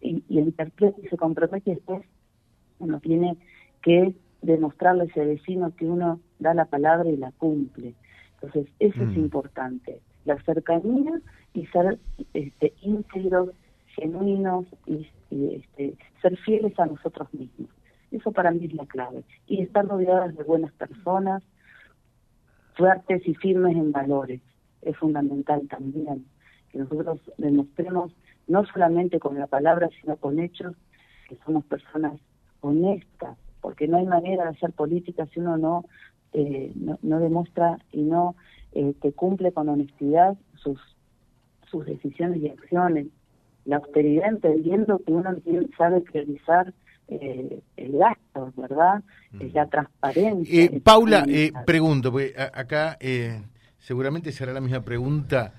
y, 0.00 0.24
interpreta 0.28 1.00
y 1.00 1.06
se 1.06 1.16
compromete 1.16 1.70
después, 1.70 2.02
uno 2.80 2.98
tiene 2.98 3.36
que 3.80 4.16
demostrarle 4.42 5.04
a 5.04 5.06
ese 5.06 5.24
vecino 5.24 5.72
que 5.76 5.86
uno 5.86 6.20
da 6.40 6.52
la 6.52 6.64
palabra 6.64 7.08
y 7.08 7.16
la 7.16 7.30
cumple. 7.30 7.94
Entonces, 8.34 8.66
eso 8.80 9.02
es 9.02 9.16
mm. 9.16 9.20
importante, 9.20 10.00
la 10.24 10.42
cercanía 10.42 11.20
y 11.54 11.66
ser 11.66 11.98
este, 12.34 12.74
íntegros, 12.82 13.50
genuinos 13.86 14.66
y, 14.86 15.06
este, 15.30 15.94
ser 16.20 16.36
fieles 16.38 16.76
a 16.80 16.86
nosotros 16.86 17.32
mismos. 17.32 17.70
Eso 18.14 18.30
para 18.30 18.52
mí 18.52 18.64
es 18.64 18.74
la 18.74 18.86
clave. 18.86 19.24
Y 19.48 19.60
estar 19.60 19.86
rodeadas 19.86 20.36
de 20.36 20.44
buenas 20.44 20.72
personas, 20.72 21.42
fuertes 22.76 23.26
y 23.26 23.34
firmes 23.34 23.76
en 23.76 23.90
valores 23.90 24.40
es 24.82 24.96
fundamental 24.96 25.66
también, 25.68 26.26
que 26.70 26.78
nosotros 26.78 27.20
demostremos 27.38 28.12
no 28.46 28.64
solamente 28.66 29.18
con 29.18 29.38
la 29.38 29.46
palabra, 29.46 29.88
sino 30.00 30.16
con 30.16 30.38
hechos, 30.38 30.76
que 31.28 31.36
somos 31.44 31.64
personas 31.64 32.20
honestas, 32.60 33.36
porque 33.60 33.88
no 33.88 33.96
hay 33.96 34.06
manera 34.06 34.44
de 34.44 34.50
hacer 34.50 34.72
política 34.72 35.26
si 35.26 35.40
uno 35.40 35.56
no, 35.56 35.84
eh, 36.34 36.72
no, 36.74 37.18
demuestra 37.18 37.78
y 37.90 38.02
no 38.02 38.36
eh, 38.72 38.94
que 39.00 39.12
cumple 39.12 39.52
con 39.52 39.68
honestidad 39.68 40.36
sus, 40.56 40.78
sus 41.70 41.86
decisiones 41.86 42.42
y 42.42 42.48
acciones. 42.48 43.06
La 43.64 43.76
austeridad 43.76 44.28
entendiendo 44.28 44.98
que 44.98 45.12
uno 45.12 45.30
sabe 45.78 46.02
priorizar 46.02 46.74
eh, 47.08 47.60
el 47.76 47.92
gasto, 47.92 48.52
¿verdad? 48.56 49.02
Mm. 49.32 49.40
La 49.52 49.66
transparencia. 49.66 50.70
Paula, 50.82 51.26
pregunto, 51.66 52.10
porque 52.10 52.34
acá 52.36 52.98
seguramente 53.78 54.32
será 54.32 54.52
la 54.52 54.60
misma 54.60 54.82
pregunta 54.82 55.54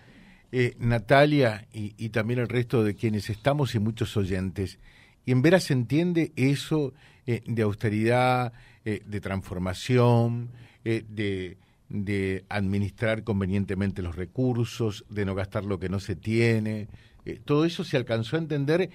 eh, 0.58 0.74
Natalia 0.80 1.68
y, 1.74 2.10
también 2.10 2.40
el 2.40 2.48
resto 2.48 2.84
de 2.84 2.96
quienes 2.96 3.30
estamos 3.30 3.75
y 3.75 3.80
muchos 3.80 4.16
oyentes. 4.16 4.80
Y 5.25 5.34
en 5.34 5.42
veras 5.42 5.66
se 5.66 5.74
entiende 5.74 6.32
eso 6.38 6.94
eh, 7.25 7.42
de 7.46 7.62
austeridad, 7.64 8.54
eh, 8.86 9.02
de 9.06 9.20
transformación, 9.20 10.50
de, 10.84 11.58
de, 11.90 12.46
administrar 12.48 13.24
convenientemente 13.24 14.02
los 14.02 14.16
recursos, 14.16 15.04
de 15.10 15.25
no 15.25 15.36
gastar 15.36 15.66
lo 15.66 15.78
que 15.78 15.90
no 15.90 16.00
se 16.00 16.16
tiene, 16.16 16.88
eh, 17.25 17.40
todo 17.44 17.66
eso 17.66 17.84
se 17.84 17.98
alcanzó 17.98 18.36
a 18.36 18.40
entender 18.40 18.90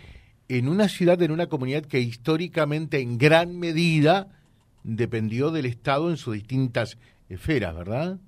en 0.58 0.68
una 0.68 0.88
ciudad, 0.88 1.22
en 1.22 1.30
una 1.30 1.46
comunidad 1.46 1.84
que 1.84 2.00
históricamente 2.00 3.00
en 3.00 3.18
gran 3.18 3.58
medida 3.58 4.26
dependió 4.82 5.52
del 5.52 5.66
Estado 5.66 6.10
en 6.10 6.16
sus 6.16 6.34
distintas 6.34 6.98
esferas, 7.28 7.76
¿verdad? 7.76 8.18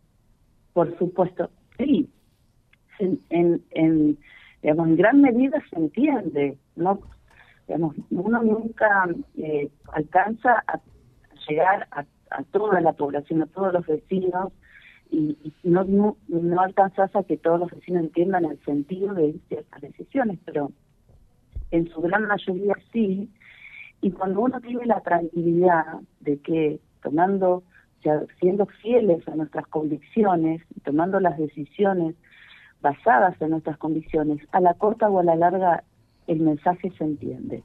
Por 0.73 0.97
supuesto, 0.99 1.51
sí. 1.79 2.09
En, 3.01 3.21
en, 3.31 3.63
en, 3.73 4.19
digamos, 4.63 4.89
en 4.89 4.97
gran 4.97 5.21
medida 5.21 5.61
se 5.69 5.77
entiende, 5.77 6.57
¿no? 6.77 7.01
Digamos, 7.67 7.97
uno 8.11 8.43
nunca 8.43 9.09
eh, 9.37 9.69
alcanza 9.93 10.63
a 10.69 10.81
llegar 11.49 11.89
a, 11.91 12.05
toda 12.53 12.81
la 12.81 12.93
población, 12.93 13.43
a 13.43 13.47
todos 13.47 13.73
los 13.73 13.85
vecinos, 13.87 14.53
y, 15.11 15.37
no, 15.65 15.85
no, 15.85 16.17
no 16.29 16.61
alcanzas 16.61 17.15
a 17.17 17.25
que 17.25 17.37
todos 17.37 17.61
los 17.61 17.71
vecinos 17.73 18.05
entiendan 18.05 18.45
el 18.45 18.59
sentido 18.65 19.13
de 19.13 19.35
ciertas 19.49 19.83
decisiones, 19.83 20.39
pero 20.45 20.71
en 21.73 21.89
su 21.89 22.01
gran 22.01 22.27
mayoría 22.29 22.75
sí, 22.93 23.29
y 24.01 24.11
cuando 24.13 24.41
uno 24.41 24.61
tiene 24.61 24.87
la 24.87 25.01
tranquilidad 25.01 26.01
de 26.21 26.39
que 26.39 26.79
tomando, 27.03 27.63
sea, 28.03 28.23
siendo 28.39 28.67
fieles 28.67 29.27
a 29.27 29.35
nuestras 29.35 29.67
convicciones, 29.67 30.63
tomando 30.85 31.19
las 31.19 31.39
decisiones 31.39 32.15
basadas 32.81 33.41
en 33.41 33.51
nuestras 33.51 33.79
convicciones, 33.79 34.41
a 34.53 34.61
la 34.61 34.75
corta 34.75 35.09
o 35.09 35.19
a 35.19 35.25
la 35.25 35.35
larga 35.35 35.83
el 36.27 36.41
mensaje 36.41 36.93
se 36.99 37.05
entiende. 37.05 37.63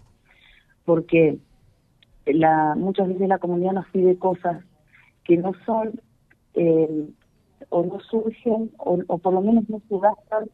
Porque 0.86 1.38
la, 2.26 2.76
muchas 2.76 3.10
veces 3.10 3.28
la 3.28 3.40
comunidad 3.40 3.74
nos 3.74 3.88
pide 3.90 4.18
cosas 4.18 4.64
que 5.24 5.38
no 5.38 5.52
son 5.66 6.00
eh, 6.54 7.10
o 7.70 7.84
no 7.84 8.00
surgen 8.00 8.72
o, 8.78 9.00
o, 9.08 9.18
por 9.18 9.34
lo 9.34 9.42
menos 9.42 9.68
no 9.70 9.82
se 9.90 9.98
gastan 10.00 10.50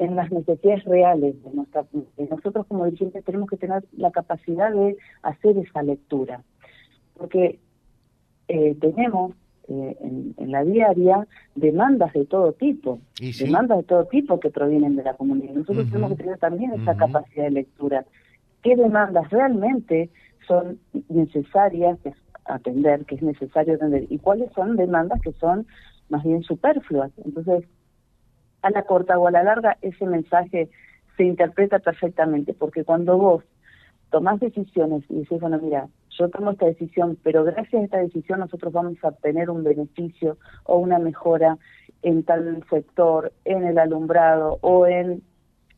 en 0.00 0.16
las 0.16 0.32
necesidades 0.32 0.84
reales 0.84 1.42
de, 1.44 1.50
nuestra, 1.52 1.84
nosotros 2.30 2.66
como 2.66 2.86
dirigentes 2.86 3.24
tenemos 3.24 3.50
que 3.50 3.56
tener 3.56 3.84
la 3.96 4.10
capacidad 4.10 4.72
de 4.72 4.96
hacer 5.22 5.58
esa 5.58 5.82
lectura 5.82 6.42
porque 7.20 7.58
eh, 8.48 8.74
tenemos 8.80 9.32
eh, 9.68 9.96
en, 10.00 10.50
la 10.50 10.64
diaria 10.64 11.28
demandas 11.54 12.12
de 12.14 12.24
todo 12.24 12.52
tipo, 12.54 12.98
demandas 13.38 13.78
de 13.78 13.84
todo 13.84 14.06
tipo 14.06 14.40
que 14.40 14.50
provienen 14.50 14.96
de 14.96 15.04
la 15.04 15.14
comunidad. 15.14 15.52
Nosotros 15.52 15.86
tenemos 15.90 16.10
que 16.12 16.24
tener 16.24 16.38
también 16.38 16.72
esa 16.72 16.96
capacidad 16.96 17.44
de 17.44 17.50
lectura. 17.50 18.06
¿Qué 18.62 18.74
demandas 18.74 19.30
realmente 19.30 20.10
son 20.48 20.80
necesarias 21.08 21.98
atender, 22.46 23.04
que 23.04 23.16
es 23.16 23.22
necesario 23.22 23.74
atender? 23.74 24.06
¿Y 24.08 24.18
cuáles 24.18 24.50
son 24.54 24.76
demandas 24.76 25.20
que 25.20 25.32
son 25.34 25.66
más 26.08 26.24
bien 26.24 26.42
superfluas? 26.42 27.12
Entonces, 27.24 27.64
a 28.62 28.70
la 28.70 28.82
corta 28.82 29.18
o 29.18 29.26
a 29.26 29.30
la 29.30 29.42
larga, 29.42 29.76
ese 29.82 30.06
mensaje 30.06 30.70
se 31.16 31.24
interpreta 31.24 31.78
perfectamente, 31.78 32.54
porque 32.54 32.84
cuando 32.84 33.16
vos 33.18 33.44
tomás 34.10 34.40
decisiones 34.40 35.04
y 35.08 35.20
dices, 35.20 35.40
bueno, 35.40 35.58
mira, 35.62 35.88
yo 36.18 36.28
tomo 36.28 36.50
esta 36.50 36.66
decisión, 36.66 37.16
pero 37.22 37.44
gracias 37.44 37.80
a 37.80 37.84
esta 37.84 37.98
decisión 37.98 38.40
nosotros 38.40 38.72
vamos 38.72 38.96
a 39.02 39.08
obtener 39.08 39.50
un 39.50 39.64
beneficio 39.64 40.36
o 40.64 40.78
una 40.78 40.98
mejora 40.98 41.58
en 42.02 42.24
tal 42.24 42.62
sector, 42.68 43.32
en 43.44 43.64
el 43.64 43.78
alumbrado 43.78 44.58
o 44.62 44.86
en 44.86 45.22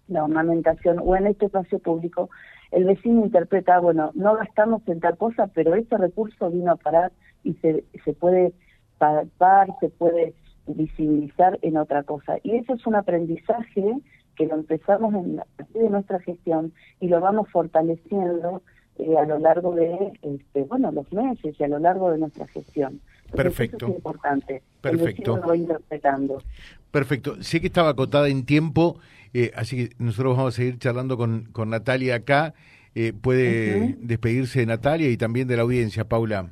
la 0.08 0.24
ornamentación 0.24 0.98
o 1.00 1.16
en 1.16 1.26
este 1.26 1.46
espacio 1.46 1.78
público, 1.78 2.30
el 2.70 2.84
vecino 2.84 3.24
interpreta, 3.24 3.78
bueno, 3.80 4.12
no 4.14 4.34
gastamos 4.34 4.82
en 4.88 5.00
tal 5.00 5.16
cosa, 5.16 5.48
pero 5.48 5.74
este 5.74 5.96
recurso 5.98 6.50
vino 6.50 6.72
a 6.72 6.76
parar 6.76 7.12
y 7.44 7.54
se, 7.54 7.84
se 8.04 8.12
puede 8.14 8.52
pagar, 8.98 9.68
se 9.80 9.90
puede 9.90 10.34
visibilizar 10.66 11.58
en 11.62 11.76
otra 11.76 12.02
cosa. 12.02 12.36
Y 12.42 12.56
eso 12.56 12.74
es 12.74 12.86
un 12.86 12.94
aprendizaje 12.94 13.96
que 14.36 14.46
lo 14.46 14.54
empezamos 14.54 15.14
en 15.14 15.36
la, 15.36 15.46
de 15.74 15.90
nuestra 15.90 16.20
gestión 16.20 16.72
y 17.00 17.08
lo 17.08 17.20
vamos 17.20 17.48
fortaleciendo 17.50 18.62
eh, 18.98 19.16
a 19.16 19.24
lo 19.24 19.38
largo 19.38 19.74
de 19.74 20.12
este, 20.22 20.62
bueno 20.64 20.90
los 20.92 21.10
meses 21.12 21.54
y 21.58 21.64
a 21.64 21.68
lo 21.68 21.78
largo 21.78 22.10
de 22.10 22.18
nuestra 22.18 22.46
gestión. 22.46 23.00
Perfecto. 23.34 23.86
es 23.86 23.94
importante. 23.94 24.62
Perfecto. 24.80 25.38
Lo 25.38 25.54
interpretando. 25.54 26.42
Perfecto. 26.90 27.42
Sé 27.42 27.60
que 27.60 27.68
estaba 27.68 27.90
acotada 27.90 28.28
en 28.28 28.44
tiempo, 28.44 28.98
eh, 29.32 29.50
así 29.54 29.88
que 29.88 29.94
nosotros 29.98 30.36
vamos 30.36 30.54
a 30.54 30.56
seguir 30.56 30.78
charlando 30.78 31.16
con, 31.16 31.48
con 31.52 31.70
Natalia 31.70 32.16
acá. 32.16 32.54
Eh, 32.94 33.14
puede 33.14 33.96
despedirse 34.00 34.60
de 34.60 34.66
Natalia 34.66 35.08
y 35.08 35.16
también 35.16 35.48
de 35.48 35.56
la 35.56 35.62
audiencia, 35.62 36.04
Paula. 36.04 36.50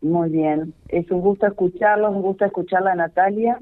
Muy 0.00 0.30
bien. 0.30 0.74
Es 0.88 1.10
un 1.10 1.20
gusto 1.20 1.46
escucharlos, 1.46 2.14
un 2.14 2.22
gusto 2.22 2.44
escucharla, 2.44 2.94
Natalia. 2.94 3.58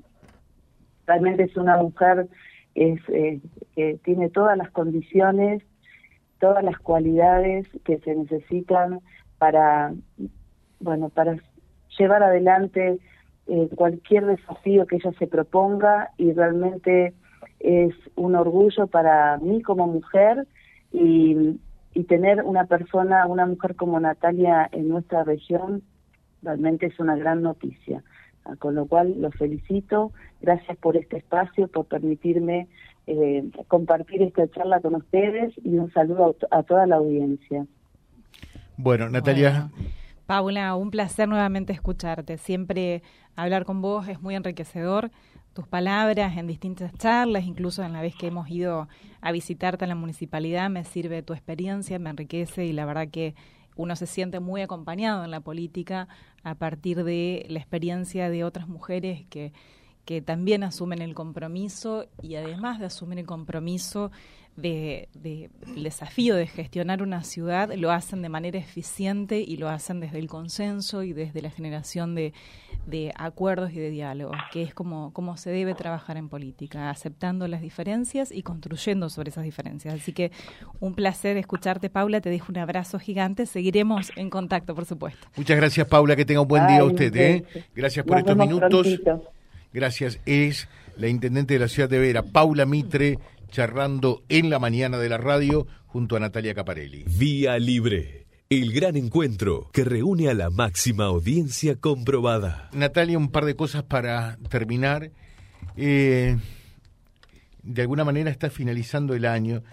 Realmente 1.06 1.44
es 1.44 1.56
una 1.56 1.76
mujer 1.76 2.28
que 2.74 3.40
tiene 4.04 4.28
todas 4.28 4.58
las 4.58 4.70
condiciones, 4.70 5.62
todas 6.40 6.62
las 6.62 6.78
cualidades 6.78 7.66
que 7.84 7.98
se 7.98 8.14
necesitan 8.14 9.00
para, 9.38 9.94
bueno, 10.80 11.08
para 11.08 11.38
llevar 11.98 12.22
adelante 12.22 12.98
eh, 13.46 13.68
cualquier 13.74 14.26
desafío 14.26 14.86
que 14.86 14.96
ella 14.96 15.12
se 15.18 15.26
proponga 15.26 16.10
y 16.18 16.32
realmente 16.32 17.14
es 17.60 17.94
un 18.16 18.34
orgullo 18.34 18.86
para 18.88 19.38
mí 19.38 19.62
como 19.62 19.86
mujer 19.86 20.46
y, 20.92 21.58
y 21.94 22.04
tener 22.04 22.42
una 22.42 22.66
persona, 22.66 23.26
una 23.26 23.46
mujer 23.46 23.76
como 23.76 23.98
Natalia 24.00 24.68
en 24.72 24.88
nuestra 24.88 25.24
región 25.24 25.82
realmente 26.46 26.86
es 26.86 26.98
una 26.98 27.16
gran 27.16 27.42
noticia. 27.42 28.02
Ah, 28.44 28.54
con 28.58 28.74
lo 28.76 28.86
cual 28.86 29.20
los 29.20 29.34
felicito, 29.34 30.12
gracias 30.40 30.78
por 30.78 30.96
este 30.96 31.18
espacio, 31.18 31.66
por 31.66 31.86
permitirme 31.86 32.68
eh, 33.08 33.44
compartir 33.66 34.22
esta 34.22 34.48
charla 34.48 34.80
con 34.80 34.94
ustedes 34.94 35.52
y 35.64 35.76
un 35.76 35.92
saludo 35.92 36.36
a, 36.50 36.62
toda 36.62 36.86
la 36.86 36.96
audiencia. 36.96 37.66
Bueno, 38.76 39.08
Natalia. 39.08 39.70
Paula, 40.26 40.74
un 40.76 40.90
placer 40.90 41.28
nuevamente 41.28 41.72
escucharte. 41.72 42.38
Siempre 42.38 43.02
hablar 43.34 43.64
con 43.64 43.80
vos 43.80 44.08
es 44.08 44.20
muy 44.22 44.34
enriquecedor. 44.34 45.10
Tus 45.52 45.66
palabras 45.66 46.36
en 46.36 46.46
distintas 46.46 46.92
charlas, 46.94 47.44
incluso 47.44 47.82
en 47.82 47.92
la 47.92 48.02
vez 48.02 48.14
que 48.14 48.26
hemos 48.26 48.48
ido 48.50 48.88
a 49.20 49.32
visitarte 49.32 49.84
en 49.84 49.88
la 49.88 49.94
municipalidad, 49.94 50.68
me 50.68 50.84
sirve 50.84 51.22
tu 51.22 51.32
experiencia, 51.32 51.98
me 51.98 52.10
enriquece 52.10 52.66
y 52.66 52.72
la 52.72 52.84
verdad 52.84 53.08
que 53.08 53.34
uno 53.76 53.94
se 53.96 54.06
siente 54.06 54.40
muy 54.40 54.62
acompañado 54.62 55.24
en 55.24 55.30
la 55.30 55.40
política 55.40 56.08
a 56.42 56.54
partir 56.54 57.04
de 57.04 57.46
la 57.48 57.58
experiencia 57.58 58.30
de 58.30 58.44
otras 58.44 58.68
mujeres 58.68 59.24
que, 59.28 59.52
que 60.04 60.22
también 60.22 60.64
asumen 60.64 61.02
el 61.02 61.14
compromiso 61.14 62.06
y 62.22 62.36
además 62.36 62.78
de 62.80 62.86
asumir 62.86 63.18
el 63.18 63.26
compromiso 63.26 64.10
de, 64.56 65.08
el 65.22 65.82
desafío 65.82 66.34
de 66.34 66.46
gestionar 66.46 67.02
una 67.02 67.22
ciudad, 67.22 67.72
lo 67.74 67.90
hacen 67.90 68.22
de 68.22 68.28
manera 68.28 68.58
eficiente 68.58 69.40
y 69.40 69.56
lo 69.56 69.68
hacen 69.68 70.00
desde 70.00 70.18
el 70.18 70.28
consenso 70.28 71.02
y 71.02 71.12
desde 71.12 71.42
la 71.42 71.50
generación 71.50 72.14
de, 72.14 72.32
de 72.86 73.12
acuerdos 73.16 73.72
y 73.72 73.78
de 73.78 73.90
diálogos, 73.90 74.36
que 74.52 74.62
es 74.62 74.72
como, 74.72 75.12
como 75.12 75.36
se 75.36 75.50
debe 75.50 75.74
trabajar 75.74 76.16
en 76.16 76.28
política, 76.28 76.90
aceptando 76.90 77.48
las 77.48 77.60
diferencias 77.60 78.32
y 78.32 78.42
construyendo 78.42 79.10
sobre 79.10 79.30
esas 79.30 79.44
diferencias. 79.44 79.94
Así 79.94 80.12
que 80.12 80.30
un 80.80 80.94
placer 80.94 81.36
escucharte, 81.36 81.90
Paula, 81.90 82.20
te 82.20 82.30
dejo 82.30 82.46
un 82.50 82.58
abrazo 82.58 82.98
gigante, 82.98 83.46
seguiremos 83.46 84.10
en 84.16 84.30
contacto, 84.30 84.74
por 84.74 84.86
supuesto. 84.86 85.26
Muchas 85.36 85.56
gracias, 85.56 85.86
Paula, 85.86 86.16
que 86.16 86.24
tenga 86.24 86.40
un 86.40 86.48
buen 86.48 86.66
día 86.66 86.80
a 86.80 86.84
usted. 86.84 87.14
¿eh? 87.16 87.44
Gracias 87.74 88.06
por 88.06 88.18
estos 88.18 88.36
minutos. 88.36 89.00
Gracias, 89.72 90.20
es 90.24 90.68
la 90.96 91.08
intendente 91.08 91.54
de 91.54 91.60
la 91.60 91.68
ciudad 91.68 91.88
de 91.88 91.98
Vera, 91.98 92.22
Paula 92.22 92.64
Mitre, 92.64 93.18
charlando 93.48 94.24
en 94.28 94.50
la 94.50 94.58
mañana 94.58 94.98
de 94.98 95.08
la 95.08 95.18
radio 95.18 95.66
junto 95.86 96.16
a 96.16 96.20
Natalia 96.20 96.54
Caparelli. 96.54 97.04
Vía 97.06 97.58
Libre 97.58 98.26
el 98.48 98.72
gran 98.72 98.96
encuentro 98.96 99.70
que 99.72 99.82
reúne 99.82 100.28
a 100.28 100.34
la 100.34 100.50
máxima 100.50 101.06
audiencia 101.06 101.74
comprobada. 101.76 102.70
Natalia, 102.72 103.18
un 103.18 103.30
par 103.30 103.44
de 103.44 103.56
cosas 103.56 103.82
para 103.82 104.38
terminar. 104.48 105.10
Eh, 105.76 106.36
de 107.62 107.82
alguna 107.82 108.04
manera 108.04 108.30
está 108.30 108.48
finalizando 108.48 109.14
el 109.14 109.24
año. 109.24 109.64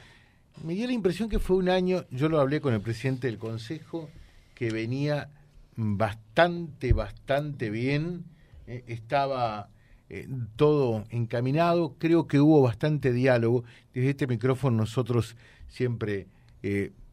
Me 0.63 0.73
dio 0.73 0.87
la 0.87 0.93
impresión 0.93 1.29
que 1.29 1.39
fue 1.39 1.57
un 1.57 1.69
año, 1.69 2.05
yo 2.09 2.29
lo 2.29 2.39
hablé 2.39 2.61
con 2.61 2.73
el 2.73 2.81
presidente 2.81 3.27
del 3.27 3.37
Consejo, 3.37 4.09
que 4.55 4.71
venía 4.71 5.29
bastante, 5.75 6.93
bastante 6.93 7.69
bien. 7.69 8.25
Eh, 8.65 8.83
estaba 8.87 9.69
eh, 10.15 10.27
todo 10.55 11.05
encaminado. 11.09 11.95
Creo 11.97 12.27
que 12.27 12.39
hubo 12.39 12.61
bastante 12.61 13.11
diálogo. 13.11 13.63
Desde 13.93 14.11
este 14.11 14.27
micrófono 14.27 14.77
nosotros 14.77 15.35
siempre 15.67 16.27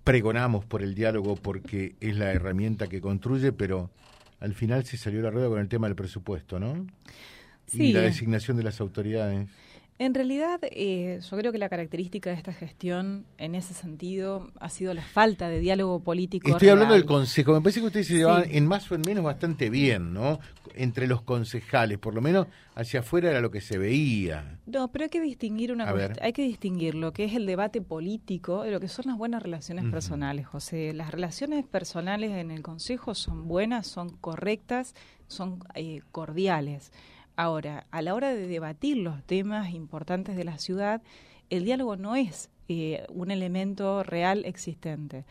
pregonamos 0.04 0.64
por 0.64 0.82
el 0.82 0.94
diálogo 0.94 1.36
porque 1.36 1.96
es 2.00 2.16
la 2.16 2.32
herramienta 2.32 2.86
que 2.88 3.00
construye, 3.00 3.52
pero 3.52 3.90
al 4.40 4.54
final 4.54 4.84
se 4.84 4.96
salió 4.96 5.22
la 5.22 5.30
rueda 5.30 5.48
con 5.48 5.60
el 5.60 5.68
tema 5.68 5.86
del 5.86 5.96
presupuesto, 5.96 6.58
¿no? 6.58 6.86
Sí. 7.66 7.84
Y 7.84 7.92
la 7.92 8.00
designación 8.00 8.56
de 8.56 8.64
las 8.64 8.80
autoridades. 8.80 9.48
En 10.00 10.14
realidad, 10.14 10.60
eh, 10.62 11.20
yo 11.30 11.36
creo 11.36 11.52
que 11.52 11.58
la 11.58 11.68
característica 11.68 12.30
de 12.30 12.36
esta 12.36 12.54
gestión, 12.54 13.26
en 13.36 13.54
ese 13.54 13.74
sentido, 13.74 14.50
ha 14.58 14.70
sido 14.70 14.94
la 14.94 15.02
falta 15.02 15.50
de 15.50 15.60
diálogo 15.60 16.00
político. 16.00 16.48
Estoy 16.48 16.70
hablando 16.70 16.94
del 16.94 17.04
Consejo. 17.04 17.52
Me 17.52 17.60
parece 17.60 17.80
que 17.80 17.86
ustedes 17.88 18.06
se 18.06 18.14
llevaban 18.14 18.44
en 18.50 18.66
más 18.66 18.90
o 18.90 18.94
en 18.94 19.02
menos 19.02 19.22
bastante 19.22 19.68
bien, 19.68 20.14
¿no? 20.14 20.40
Entre 20.74 21.06
los 21.06 21.20
concejales, 21.20 21.98
por 21.98 22.14
lo 22.14 22.22
menos 22.22 22.46
hacia 22.74 23.00
afuera 23.00 23.28
era 23.28 23.42
lo 23.42 23.50
que 23.50 23.60
se 23.60 23.76
veía. 23.76 24.58
No, 24.64 24.90
pero 24.90 25.04
hay 25.04 25.10
que 25.10 25.20
distinguir 25.20 25.70
una 25.70 25.92
cosa. 25.92 26.14
Hay 26.22 26.32
que 26.32 26.44
distinguir 26.44 26.94
lo 26.94 27.12
que 27.12 27.24
es 27.24 27.34
el 27.34 27.44
debate 27.44 27.82
político 27.82 28.62
de 28.62 28.70
lo 28.70 28.80
que 28.80 28.88
son 28.88 29.04
las 29.08 29.18
buenas 29.18 29.42
relaciones 29.42 29.84
personales, 29.90 30.46
José. 30.46 30.94
Las 30.94 31.10
relaciones 31.10 31.66
personales 31.66 32.30
en 32.30 32.50
el 32.50 32.62
Consejo 32.62 33.14
son 33.14 33.46
buenas, 33.46 33.86
son 33.86 34.08
correctas, 34.08 34.94
son 35.28 35.58
eh, 35.74 36.00
cordiales. 36.10 36.90
Ahora, 37.42 37.86
a 37.90 38.02
la 38.02 38.14
hora 38.14 38.34
de 38.34 38.46
debatir 38.46 38.98
los 38.98 39.24
temas 39.24 39.70
importantes 39.72 40.36
de 40.36 40.44
la 40.44 40.58
ciudad, 40.58 41.00
el 41.48 41.64
diálogo 41.64 41.96
no 41.96 42.14
es 42.14 42.50
eh, 42.68 43.06
un 43.08 43.30
elemento 43.30 44.02
real 44.02 44.44
existente. 44.44 45.24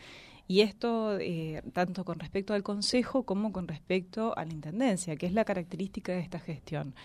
Y 0.47 0.61
esto 0.61 1.19
eh, 1.19 1.61
tanto 1.71 2.05
con 2.05 2.17
respecto 2.17 2.55
al 2.55 2.63
Consejo 2.63 3.27
como 3.27 3.51
con 3.51 3.67
respecto 3.67 4.35
a 4.35 4.45
la 4.45 4.53
Intendencia, 4.53 5.17
que 5.17 5.27
es 5.27 5.33
la 5.33 5.45
característica 5.45 6.11
de 6.11 6.21
esta 6.21 6.39
gestión. 6.39 6.95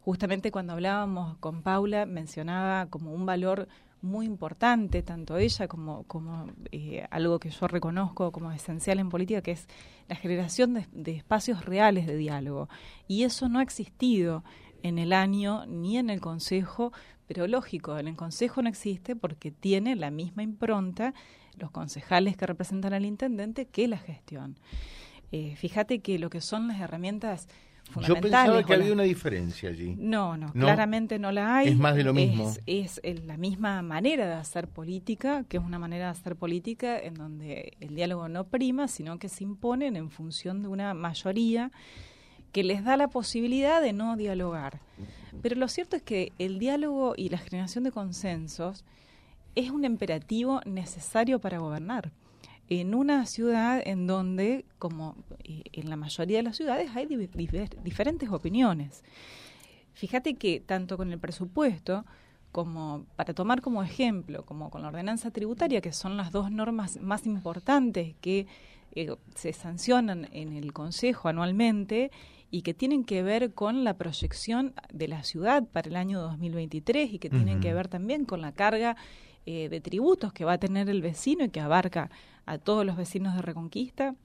Justamente 0.00 0.50
cuando 0.50 0.72
hablábamos 0.72 1.36
con 1.36 1.60
Paula 1.60 2.06
mencionaba 2.06 2.86
como 2.86 3.12
un 3.12 3.26
valor 3.26 3.68
muy 4.02 4.26
importante, 4.26 5.02
tanto 5.02 5.36
ella 5.36 5.68
como, 5.68 6.04
como 6.04 6.46
eh, 6.72 7.06
algo 7.10 7.38
que 7.38 7.50
yo 7.50 7.66
reconozco 7.66 8.32
como 8.32 8.52
esencial 8.52 8.98
en 8.98 9.08
política, 9.08 9.42
que 9.42 9.52
es 9.52 9.66
la 10.08 10.16
generación 10.16 10.74
de, 10.92 11.12
espacios 11.12 11.64
reales 11.64 12.06
de 12.06 12.16
diálogo. 12.16 12.68
Y 13.08 13.24
eso 13.24 13.48
no 13.48 13.58
ha 13.58 13.62
existido 13.62 14.44
en 14.82 14.98
el 14.98 15.12
año 15.12 15.66
ni 15.66 15.98
en 15.98 16.10
el 16.10 16.20
Consejo, 16.20 16.92
pero 17.26 17.46
lógico, 17.46 17.98
en 17.98 18.08
el 18.08 18.16
Consejo 18.16 18.62
no 18.62 18.68
existe 18.68 19.16
porque 19.16 19.50
tiene 19.50 19.96
la 19.96 20.10
misma 20.10 20.42
impronta 20.42 21.14
los 21.56 21.70
concejales 21.70 22.36
que 22.36 22.46
representan 22.46 22.92
al 22.92 23.06
intendente 23.06 23.66
que 23.66 23.88
la 23.88 23.98
gestión. 23.98 24.58
Eh, 25.32 25.56
fíjate 25.56 26.00
que 26.00 26.18
lo 26.18 26.30
que 26.30 26.40
son 26.40 26.68
las 26.68 26.80
herramientas 26.80 27.48
yo 28.06 28.20
pensaba 28.20 28.62
que 28.62 28.74
había 28.74 28.92
una 28.92 29.04
diferencia 29.04 29.70
allí. 29.70 29.94
No, 29.98 30.36
no, 30.36 30.52
claramente 30.52 31.18
no 31.18 31.32
la 31.32 31.56
hay. 31.56 31.68
Es 31.68 31.76
más 31.76 31.96
de 31.96 32.04
lo 32.04 32.12
mismo. 32.12 32.52
Es, 32.66 33.00
la 33.24 33.36
misma 33.36 33.82
manera 33.82 34.26
de 34.26 34.34
hacer 34.34 34.68
política, 34.68 35.44
que 35.48 35.56
es 35.56 35.62
una 35.62 35.78
manera 35.78 36.06
de 36.06 36.10
hacer 36.10 36.36
política 36.36 36.98
en 36.98 37.14
donde 37.14 37.76
el 37.80 37.94
diálogo 37.94 38.28
no 38.28 38.44
prima, 38.44 38.88
sino 38.88 39.18
que 39.18 39.28
se 39.28 39.44
imponen 39.44 39.96
en 39.96 40.10
función 40.10 40.62
de 40.62 40.68
una 40.68 40.94
mayoría 40.94 41.70
que 42.52 42.64
les 42.64 42.84
da 42.84 42.96
la 42.96 43.08
posibilidad 43.08 43.80
de 43.82 43.92
no 43.92 44.16
dialogar. 44.16 44.80
Pero 45.42 45.56
lo 45.56 45.68
cierto 45.68 45.96
es 45.96 46.02
que 46.02 46.32
el 46.38 46.58
diálogo 46.58 47.14
y 47.16 47.28
la 47.28 47.38
generación 47.38 47.84
de 47.84 47.92
consensos 47.92 48.84
es 49.54 49.70
un 49.70 49.84
imperativo 49.84 50.60
necesario 50.64 51.38
para 51.38 51.58
gobernar 51.58 52.12
en 52.68 52.94
una 52.94 53.26
ciudad 53.26 53.80
en 53.84 54.06
donde, 54.06 54.64
como 54.78 55.16
en 55.44 55.88
la 55.88 55.96
mayoría 55.96 56.38
de 56.38 56.42
las 56.42 56.56
ciudades, 56.56 56.90
hay 56.94 57.06
diferentes 57.06 58.28
opiniones. 58.30 59.04
Fíjate 59.94 60.34
que 60.34 60.60
tanto 60.60 60.96
con 60.96 61.12
el 61.12 61.18
presupuesto 61.18 62.04
como 62.52 63.04
para 63.16 63.34
tomar 63.34 63.60
como 63.60 63.82
ejemplo, 63.82 64.44
como 64.44 64.70
con 64.70 64.82
la 64.82 64.88
ordenanza 64.88 65.30
tributaria, 65.30 65.80
que 65.80 65.92
son 65.92 66.16
las 66.16 66.32
dos 66.32 66.50
normas 66.50 66.98
más 67.00 67.26
importantes 67.26 68.14
que 68.20 68.46
eh, 68.94 69.14
se 69.34 69.52
sancionan 69.52 70.28
en 70.32 70.54
el 70.54 70.72
Consejo 70.72 71.28
anualmente 71.28 72.10
y 72.50 72.62
que 72.62 72.72
tienen 72.72 73.04
que 73.04 73.22
ver 73.22 73.52
con 73.52 73.84
la 73.84 73.98
proyección 73.98 74.72
de 74.92 75.08
la 75.08 75.22
ciudad 75.22 75.64
para 75.64 75.88
el 75.88 75.96
año 75.96 76.20
2023 76.20 77.12
y 77.12 77.18
que 77.18 77.28
tienen 77.28 77.60
que 77.60 77.74
ver 77.74 77.88
también 77.88 78.24
con 78.24 78.40
la 78.40 78.52
carga 78.52 78.96
eh, 79.48 79.68
de 79.68 79.80
tributos 79.80 80.32
que 80.32 80.44
va 80.44 80.54
a 80.54 80.58
tener 80.58 80.88
el 80.88 81.02
vecino 81.02 81.44
y 81.44 81.50
que 81.50 81.60
abarca 81.60 82.10
a 82.46 82.58
todos 82.58 82.84
los 82.84 82.96
vecinos 82.96 83.36
de 83.36 83.42
Reconquista, 83.42 84.16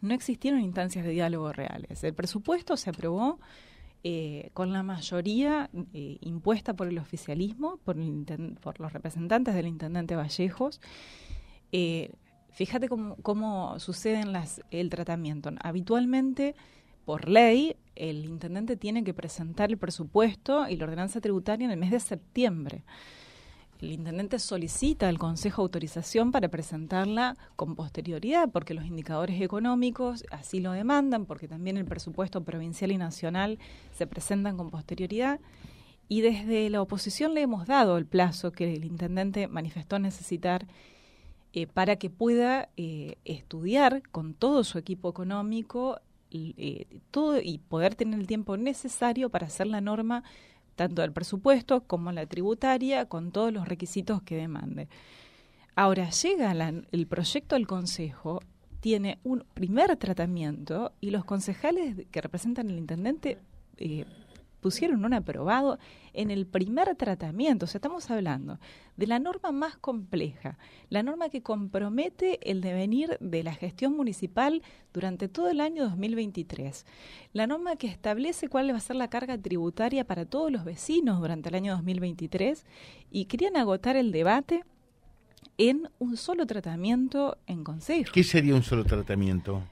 no 0.00 0.14
existieron 0.14 0.58
instancias 0.58 1.04
de 1.04 1.12
diálogo 1.12 1.52
reales. 1.52 2.02
El 2.02 2.12
presupuesto 2.12 2.76
se 2.76 2.90
aprobó 2.90 3.38
eh, 4.02 4.50
con 4.54 4.72
la 4.72 4.82
mayoría 4.82 5.70
eh, 5.94 6.18
impuesta 6.22 6.74
por 6.74 6.88
el 6.88 6.98
oficialismo, 6.98 7.76
por, 7.84 7.96
por, 8.60 8.80
los 8.80 8.92
representantes 8.92 9.54
del 9.54 9.68
intendente 9.68 10.16
Vallejos. 10.16 10.80
Fíjate 12.50 12.88
cómo, 12.88 13.14
cómo 13.22 13.78
sucede 13.78 14.24
las, 14.24 14.60
el 14.72 14.90
tratamiento. 14.90 15.52
Habitualmente, 15.62 16.56
por 17.04 17.28
ley, 17.28 17.76
el 17.94 18.24
intendente 18.24 18.76
tiene 18.76 19.04
que 19.04 19.14
presentar 19.14 19.70
el 19.70 19.78
presupuesto 19.78 20.68
y 20.68 20.74
la 20.74 20.86
ordenanza 20.86 21.20
tributaria 21.20 21.66
en 21.66 21.70
el 21.70 21.78
mes 21.78 21.92
de 21.92 22.00
septiembre 22.00 22.82
el 23.80 23.92
intendente 23.92 24.38
solicita 24.38 25.08
al 25.08 25.18
Consejo 25.18 25.62
autorización 25.62 26.32
para 26.32 26.48
presentarla 26.48 27.36
con 27.56 27.76
posterioridad, 27.76 28.48
porque 28.50 28.74
los 28.74 28.86
indicadores 28.86 29.40
económicos 29.40 30.24
así 30.30 30.60
lo 30.60 30.72
demandan, 30.72 31.26
porque 31.26 31.48
también 31.48 31.76
el 31.76 31.84
presupuesto 31.84 32.42
provincial 32.42 32.90
y 32.90 32.98
nacional 32.98 33.58
se 33.96 34.06
presentan 34.06 34.56
con 34.56 34.70
posterioridad. 34.70 35.40
Y 36.08 36.22
desde 36.22 36.70
la 36.70 36.82
oposición 36.82 37.34
le 37.34 37.42
hemos 37.42 37.66
dado 37.66 37.98
el 37.98 38.06
plazo 38.06 38.50
que 38.50 38.74
el 38.74 38.84
intendente 38.84 39.46
manifestó 39.46 39.98
necesitar 39.98 40.66
eh, 41.52 41.66
para 41.66 41.96
que 41.96 42.10
pueda 42.10 42.70
eh, 42.76 43.16
estudiar 43.24 44.02
con 44.10 44.34
todo 44.34 44.64
su 44.64 44.78
equipo 44.78 45.08
económico 45.10 46.00
eh, 46.30 46.86
y 47.42 47.58
poder 47.58 47.94
tener 47.94 48.18
el 48.20 48.26
tiempo 48.26 48.56
necesario 48.56 49.30
para 49.30 49.46
hacer 49.46 49.66
la 49.66 49.80
norma 49.80 50.24
tanto 50.78 51.02
el 51.02 51.12
presupuesto 51.12 51.80
como 51.80 52.12
la 52.12 52.24
tributaria, 52.24 53.06
con 53.06 53.32
todos 53.32 53.52
los 53.52 53.66
requisitos 53.66 54.22
que 54.22 54.36
demande. 54.36 54.88
Ahora 55.74 56.08
llega 56.10 56.52
el 56.92 57.06
proyecto 57.08 57.56
al 57.56 57.66
Consejo, 57.66 58.40
tiene 58.78 59.18
un 59.24 59.44
primer 59.54 59.96
tratamiento 59.96 60.92
y 61.00 61.10
los 61.10 61.24
concejales 61.24 62.06
que 62.12 62.20
representan 62.20 62.70
al 62.70 62.78
intendente 62.78 63.38
eh, 63.76 64.04
pusieron 64.60 65.04
un 65.04 65.14
aprobado 65.14 65.78
en 66.12 66.30
el 66.30 66.46
primer 66.46 66.94
tratamiento. 66.96 67.64
O 67.64 67.68
sea, 67.68 67.78
estamos 67.78 68.10
hablando 68.10 68.58
de 68.96 69.06
la 69.06 69.18
norma 69.18 69.52
más 69.52 69.76
compleja, 69.76 70.58
la 70.90 71.02
norma 71.02 71.28
que 71.28 71.42
compromete 71.42 72.50
el 72.50 72.60
devenir 72.60 73.16
de 73.20 73.42
la 73.42 73.54
gestión 73.54 73.96
municipal 73.96 74.62
durante 74.92 75.28
todo 75.28 75.48
el 75.48 75.60
año 75.60 75.84
2023, 75.84 76.84
la 77.32 77.46
norma 77.46 77.76
que 77.76 77.86
establece 77.86 78.48
cuál 78.48 78.72
va 78.72 78.76
a 78.76 78.80
ser 78.80 78.96
la 78.96 79.08
carga 79.08 79.38
tributaria 79.38 80.04
para 80.04 80.24
todos 80.24 80.50
los 80.50 80.64
vecinos 80.64 81.20
durante 81.20 81.48
el 81.48 81.54
año 81.54 81.72
2023 81.74 82.64
y 83.10 83.26
querían 83.26 83.56
agotar 83.56 83.96
el 83.96 84.10
debate 84.10 84.64
en 85.56 85.88
un 85.98 86.16
solo 86.16 86.46
tratamiento 86.46 87.38
en 87.46 87.64
consejo. 87.64 88.10
¿Qué 88.12 88.24
sería 88.24 88.54
un 88.54 88.62
solo 88.62 88.84
tratamiento? 88.84 89.62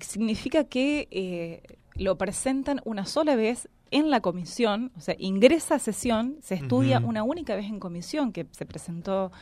Significa 0.00 0.64
que 0.64 1.08
eh, 1.10 1.78
lo 1.96 2.16
presentan 2.16 2.80
una 2.84 3.06
sola 3.06 3.34
vez 3.34 3.68
en 3.90 4.10
la 4.10 4.20
comisión, 4.20 4.92
o 4.96 5.00
sea, 5.00 5.16
ingresa 5.18 5.76
a 5.76 5.78
sesión, 5.78 6.36
se 6.42 6.54
estudia 6.54 7.00
una 7.00 7.22
única 7.22 7.56
vez 7.56 7.66
en 7.66 7.80
comisión 7.80 8.32
que 8.32 8.46
se 8.52 8.66
presentó 8.66 9.32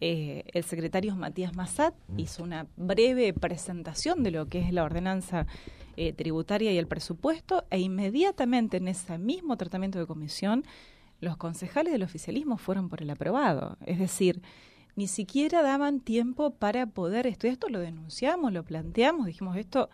eh, 0.00 0.44
el 0.52 0.62
secretario 0.62 1.16
Matías 1.16 1.56
Massat, 1.56 1.94
mm. 2.08 2.18
hizo 2.18 2.42
una 2.42 2.66
breve 2.76 3.32
presentación 3.32 4.22
de 4.22 4.30
lo 4.30 4.46
que 4.46 4.60
es 4.60 4.72
la 4.72 4.84
ordenanza 4.84 5.46
eh, 5.96 6.12
tributaria 6.12 6.72
y 6.72 6.78
el 6.78 6.86
presupuesto, 6.86 7.64
e 7.70 7.80
inmediatamente 7.80 8.76
en 8.76 8.86
ese 8.86 9.18
mismo 9.18 9.56
tratamiento 9.56 9.98
de 9.98 10.06
comisión, 10.06 10.64
los 11.20 11.36
concejales 11.36 11.92
del 11.92 12.04
oficialismo 12.04 12.56
fueron 12.58 12.88
por 12.88 13.02
el 13.02 13.10
aprobado. 13.10 13.76
Es 13.84 13.98
decir, 13.98 14.40
ni 14.94 15.08
siquiera 15.08 15.62
daban 15.62 15.98
tiempo 15.98 16.50
para 16.50 16.86
poder 16.86 17.26
estudiar. 17.26 17.54
Esto 17.54 17.68
lo 17.68 17.80
denunciamos, 17.80 18.52
lo 18.52 18.62
planteamos, 18.62 19.26
dijimos 19.26 19.56
esto 19.56 19.90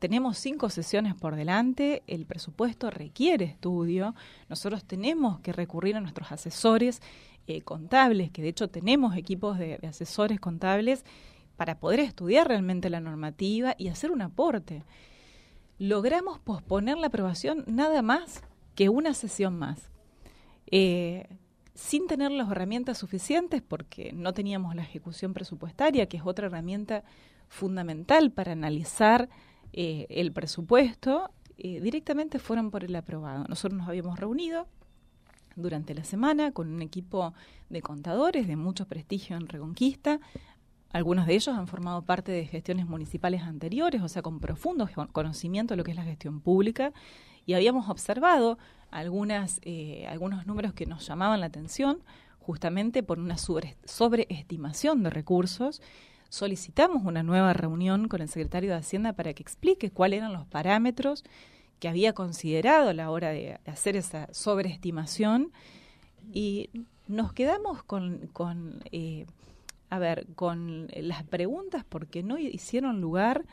tenemos 0.00 0.38
cinco 0.38 0.70
sesiones 0.70 1.14
por 1.14 1.36
delante, 1.36 2.02
el 2.06 2.24
presupuesto 2.24 2.90
requiere 2.90 3.44
estudio, 3.44 4.14
nosotros 4.48 4.82
tenemos 4.82 5.40
que 5.40 5.52
recurrir 5.52 5.94
a 5.94 6.00
nuestros 6.00 6.32
asesores 6.32 7.02
eh, 7.46 7.60
contables, 7.60 8.30
que 8.30 8.40
de 8.40 8.48
hecho 8.48 8.68
tenemos 8.68 9.14
equipos 9.14 9.58
de, 9.58 9.78
asesores 9.86 10.40
contables 10.40 11.04
para 11.56 11.78
poder 11.78 12.00
estudiar 12.00 12.48
realmente 12.48 12.88
la 12.88 13.00
normativa 13.00 13.74
y 13.76 13.88
hacer 13.88 14.10
un 14.10 14.22
aporte. 14.22 14.84
Logramos 15.78 16.38
posponer 16.38 16.96
la 16.96 17.08
aprobación 17.08 17.64
nada 17.66 18.00
más 18.00 18.42
que 18.74 18.88
una 18.88 19.12
sesión 19.12 19.58
más. 19.58 19.90
Eh, 20.70 21.28
sin 21.74 22.06
tener 22.06 22.30
las 22.30 22.50
herramientas 22.50 22.96
suficientes, 22.96 23.60
porque 23.60 24.12
no 24.14 24.32
teníamos 24.32 24.74
la 24.74 24.82
ejecución 24.82 25.34
presupuestaria, 25.34 26.06
que 26.06 26.16
es 26.16 26.22
otra 26.24 26.46
herramienta 26.46 27.04
fundamental 27.48 28.30
para 28.30 28.52
analizar 28.52 29.28
eh, 29.72 30.06
el 30.10 30.32
presupuesto, 30.32 31.30
eh, 31.58 31.80
directamente 31.80 32.38
fueron 32.38 32.70
por 32.70 32.84
el 32.84 32.94
aprobado. 32.96 33.44
Nosotros 33.48 33.78
nos 33.78 33.88
habíamos 33.88 34.18
reunido 34.18 34.66
durante 35.56 35.94
la 35.94 36.04
semana 36.04 36.52
con 36.52 36.72
un 36.72 36.82
equipo 36.82 37.34
de 37.68 37.82
contadores 37.82 38.46
de 38.48 38.56
mucho 38.56 38.86
prestigio 38.86 39.36
en 39.36 39.48
Reconquista 39.48 40.20
algunos 40.92 41.26
de 41.26 41.34
ellos 41.34 41.56
han 41.56 41.68
formado 41.68 42.02
parte 42.02 42.32
de 42.32 42.46
gestiones 42.46 42.86
municipales 42.86 43.42
anteriores, 43.42 44.02
o 44.02 44.08
sea, 44.08 44.22
con 44.22 44.40
profundo 44.40 44.88
conocimiento 45.12 45.72
de 45.72 45.78
lo 45.78 45.84
que 45.84 45.92
es 45.92 45.96
la 45.96 46.02
gestión 46.02 46.40
pública, 46.40 46.92
y 47.46 47.54
habíamos 47.54 47.88
observado 47.88 48.58
algunas, 48.90 49.60
eh, 49.62 50.06
algunos 50.08 50.46
números 50.46 50.72
que 50.72 50.86
nos 50.86 51.06
llamaban 51.06 51.40
la 51.40 51.46
atención, 51.46 52.02
justamente 52.40 53.02
por 53.02 53.20
una 53.20 53.36
sobreestimación 53.38 55.02
de 55.04 55.10
recursos. 55.10 55.80
Solicitamos 56.30 57.02
una 57.04 57.24
nueva 57.24 57.52
reunión 57.52 58.06
con 58.06 58.22
el 58.22 58.28
secretario 58.28 58.70
de 58.70 58.76
Hacienda 58.76 59.12
para 59.14 59.34
que 59.34 59.42
explique 59.42 59.90
cuáles 59.90 60.18
eran 60.18 60.32
los 60.32 60.46
parámetros 60.46 61.24
que 61.80 61.88
había 61.88 62.12
considerado 62.12 62.90
a 62.90 62.94
la 62.94 63.10
hora 63.10 63.30
de 63.30 63.58
hacer 63.66 63.96
esa 63.96 64.32
sobreestimación 64.32 65.50
y 66.32 66.70
nos 67.08 67.32
quedamos 67.32 67.82
con, 67.82 68.28
con 68.32 68.80
eh, 68.92 69.26
a 69.88 69.98
ver, 69.98 70.28
con 70.36 70.86
las 70.94 71.24
preguntas 71.24 71.84
porque 71.88 72.22
no 72.22 72.38
hicieron 72.38 73.00
lugar 73.00 73.44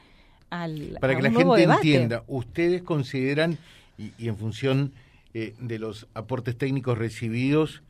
al 0.51 0.99
para 1.01 1.15
que 1.15 1.23
la 1.23 1.31
gente 1.31 1.63
entienda. 1.63 2.23
Ustedes 2.27 2.83
consideran 2.83 3.57
y, 3.97 4.11
en 4.19 4.37
función 4.37 4.93
eh, 5.33 5.55
de 5.59 5.79
los 5.79 6.07
aportes 6.13 6.55
técnicos 6.55 6.95
recibidos 6.95 7.81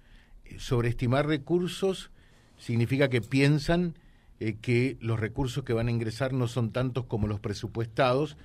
eh, 0.45 0.56
sobreestimar 0.60 1.28
recursos 1.28 2.10
significa 2.58 3.10
que 3.10 3.19
piensan 3.19 3.95
que 4.62 4.97
los 5.00 5.19
recursos 5.19 5.63
que 5.63 5.73
van 5.73 5.88
a 5.88 5.91
ingresar 5.91 6.34
no 6.34 6.47
son 6.47 6.71
tantos 6.71 7.06
como 7.06 7.28
los 7.28 7.39
presupuestados 7.39 8.38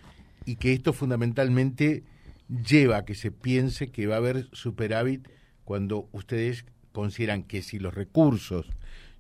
y 0.44 0.56
que 0.56 0.72
esto 0.72 0.92
fundamentalmente 0.92 2.04
lleva 2.48 2.98
a 2.98 3.04
que 3.04 3.14
se 3.14 3.30
piense 3.30 3.90
que 3.90 4.06
va 4.06 4.16
a 4.16 4.18
haber 4.18 4.48
superávit 4.52 5.28
cuando 5.64 6.08
ustedes 6.12 6.64
consideran 6.92 7.44
que 7.44 7.62
si 7.62 7.78
los 7.78 7.94
recursos 7.94 8.70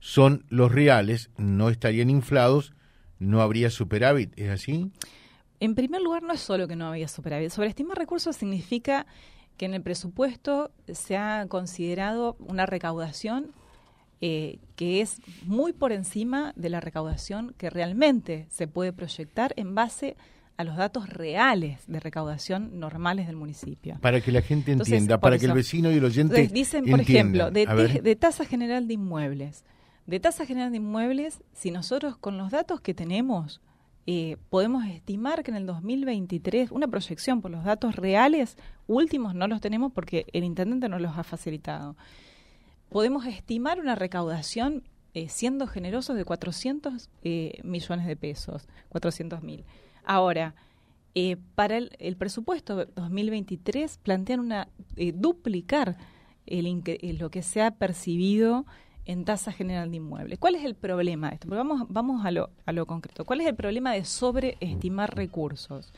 son 0.00 0.44
los 0.48 0.72
reales, 0.72 1.30
no 1.36 1.68
estarían 1.68 2.10
inflados, 2.10 2.74
no 3.18 3.40
habría 3.40 3.70
superávit. 3.70 4.32
¿Es 4.36 4.50
así? 4.50 4.90
En 5.60 5.74
primer 5.74 6.02
lugar, 6.02 6.24
no 6.24 6.32
es 6.32 6.40
solo 6.40 6.66
que 6.66 6.74
no 6.74 6.88
había 6.88 7.06
superávit. 7.06 7.50
Sobreestimar 7.50 7.96
recursos 7.96 8.36
significa 8.36 9.06
que 9.56 9.66
en 9.66 9.74
el 9.74 9.82
presupuesto 9.82 10.72
se 10.92 11.16
ha 11.16 11.46
considerado 11.48 12.36
una 12.40 12.66
recaudación 12.66 13.52
eh, 14.24 14.60
que 14.76 15.00
es 15.00 15.20
muy 15.46 15.72
por 15.72 15.90
encima 15.90 16.52
de 16.54 16.68
la 16.68 16.78
recaudación 16.78 17.56
que 17.58 17.70
realmente 17.70 18.46
se 18.50 18.68
puede 18.68 18.92
proyectar 18.92 19.52
en 19.56 19.74
base 19.74 20.16
a 20.56 20.62
los 20.62 20.76
datos 20.76 21.08
reales 21.08 21.80
de 21.88 21.98
recaudación 21.98 22.78
normales 22.78 23.26
del 23.26 23.34
municipio. 23.34 23.98
Para 24.00 24.20
que 24.20 24.30
la 24.30 24.40
gente 24.40 24.70
entienda, 24.70 25.18
para 25.18 25.40
que 25.40 25.46
el 25.46 25.52
vecino 25.52 25.90
y 25.90 25.96
el 25.96 26.04
oyente 26.04 26.46
dicen, 26.46 26.86
por 26.86 27.00
ejemplo, 27.00 27.50
de, 27.50 28.16
tasa 28.16 28.44
general 28.44 28.86
de 28.86 28.94
inmuebles. 28.94 29.64
De 30.06 30.20
tasa 30.20 30.46
general 30.46 30.70
de 30.70 30.76
inmuebles, 30.76 31.42
si 31.52 31.72
nosotros 31.72 32.16
con 32.16 32.38
los 32.38 32.52
datos 32.52 32.80
que 32.80 32.94
tenemos 32.94 33.60
eh, 34.06 34.36
podemos 34.50 34.86
estimar 34.86 35.42
que 35.42 35.50
en 35.50 35.56
el 35.56 35.66
2023, 35.66 36.70
una 36.70 36.86
proyección 36.86 37.40
por 37.40 37.50
los 37.50 37.64
datos 37.64 37.96
reales 37.96 38.56
últimos 38.86 39.34
no 39.34 39.48
los 39.48 39.60
tenemos 39.60 39.92
porque 39.92 40.26
el 40.32 40.44
intendente 40.44 40.88
no 40.88 41.00
los 41.00 41.18
ha 41.18 41.24
facilitado. 41.24 41.96
Podemos 42.92 43.26
estimar 43.26 43.80
una 43.80 43.94
recaudación 43.94 44.84
eh, 45.14 45.28
siendo 45.28 45.66
generosos 45.66 46.16
de 46.16 46.24
400 46.24 47.10
eh, 47.22 47.58
millones 47.64 48.06
de 48.06 48.16
pesos, 48.16 48.68
400 48.90 49.42
mil. 49.42 49.64
Ahora, 50.04 50.54
eh, 51.14 51.36
para 51.54 51.76
el, 51.76 52.16
presupuesto 52.16 52.86
2023 52.86 53.98
plantean 53.98 54.40
una 54.40 54.68
eh, 54.96 55.12
duplicar 55.12 55.98
lo 56.46 57.30
que 57.30 57.42
se 57.42 57.60
ha 57.60 57.70
percibido 57.70 58.64
en 59.04 59.24
tasa 59.24 59.52
general 59.52 59.90
de 59.90 59.98
inmuebles. 59.98 60.38
¿Cuál 60.38 60.54
es 60.54 60.64
el 60.64 60.74
problema 60.74 61.28
de 61.28 61.34
esto? 61.34 61.48
vamos, 61.48 61.82
vamos 61.88 62.24
a, 62.24 62.30
lo, 62.30 62.50
a 62.64 62.72
lo 62.72 62.86
concreto. 62.86 63.24
¿Cuál 63.24 63.42
es 63.42 63.46
el 63.46 63.54
problema 63.54 63.92
de 63.92 64.04
sobreestimar 64.04 65.14
recursos? 65.14 65.92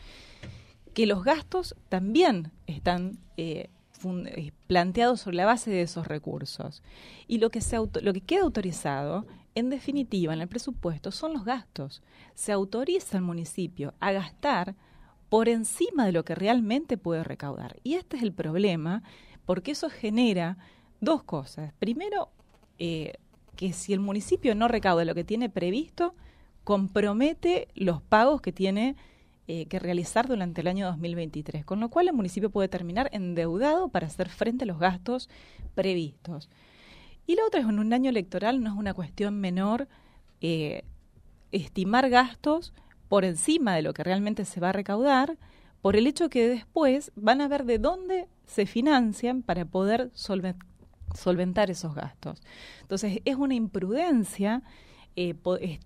Que 0.95 1.07
los 1.07 1.23
gastos 1.23 1.77
también 1.89 2.51
están 2.67 3.19
eh, 3.37 3.69
planteados 4.67 5.21
sobre 5.21 5.37
la 5.37 5.47
base 5.47 5.71
de 5.71 5.83
esos 5.83 6.07
recursos. 6.07 6.83
Y 7.27 7.39
lo 7.39 7.51
que, 7.51 7.61
se 7.61 7.77
lo 7.77 8.13
que 8.13 8.21
queda 8.21 8.43
autorizado 8.43 9.27
en 9.55 9.71
definitiva, 9.71 10.35
en 10.35 10.41
el 10.41 10.49
presupuesto 10.49 11.11
son 11.11 11.33
los 11.33 11.45
gastos. 11.45 12.03
Se 12.35 12.53
autoriza 12.53 13.19
al 13.19 13.25
municipio 13.25 13.95
a 14.01 14.13
gastar 14.13 14.75
por 15.29 15.49
encima 15.49 16.07
de 16.07 16.13
lo 16.13 16.25
que 16.25 16.35
realmente 16.35 16.97
puede 16.97 17.25
recaudar. 17.25 17.77
Y 17.83 17.95
este 17.95 18.17
es 18.17 18.23
el 18.23 18.33
problema, 18.33 19.03
porque 19.47 19.73
eso 19.73 19.91
genera 19.91 20.59
dos 21.01 21.23
cosas. 21.23 21.73
Primero, 21.79 22.31
eh, 22.79 23.15
que 23.57 23.73
si 23.73 23.93
el 23.93 24.01
municipio 24.01 24.55
no 24.55 24.69
recauda 24.69 25.05
lo 25.05 25.15
que 25.15 25.25
tiene 25.25 25.49
previsto, 25.49 26.15
compromete 26.65 27.69
los 27.75 28.03
pagos 28.03 28.41
que 28.41 28.53
tiene 28.53 28.97
eh, 29.47 29.67
que 29.67 29.79
realizar 29.79 30.27
durante 30.27 30.63
el 30.63 30.69
año 30.69 30.87
2023, 30.87 31.65
con 31.65 31.79
lo 31.81 31.91
cual 31.91 32.09
el 32.09 32.15
municipio 32.15 32.51
puede 32.51 32.69
terminar 32.69 33.11
endeudado 33.13 33.89
para 33.89 34.07
hacer 34.07 34.29
frente 34.31 34.65
a 34.65 34.67
los 34.67 34.79
gastos 34.79 35.29
previstos. 35.75 36.49
Y 37.27 37.37
la 37.37 37.45
otra 37.45 37.61
es 37.61 37.67
en 37.67 37.79
un 37.79 37.93
año 37.93 38.11
electoral 38.11 38.63
no 38.63 38.71
es 38.71 38.77
una 38.77 38.95
cuestión 38.95 39.41
menor 39.41 39.89
eh, 40.41 40.85
estimar 41.53 42.11
gastos 42.11 42.73
por 43.09 43.25
encima 43.25 43.75
de 43.75 43.83
lo 43.83 43.95
que 43.95 44.03
realmente 44.03 44.45
se 44.45 44.61
va 44.61 44.71
a 44.71 44.73
recaudar, 44.73 45.39
por 45.83 45.97
el 45.97 46.07
hecho 46.07 46.31
que 46.31 46.49
después 46.49 47.13
van 47.15 47.41
a 47.41 47.49
ver 47.49 47.65
de 47.65 47.79
dónde 47.79 48.29
se 48.47 48.65
financian 48.65 49.43
para 49.43 49.67
poder 49.67 50.11
solventar 50.15 51.71
esos 51.71 51.95
gastos. 51.95 52.43
Entonces, 52.81 53.21
es 53.27 53.37
una 53.37 53.55
imprudencia 53.55 54.63
eh, 55.17 55.35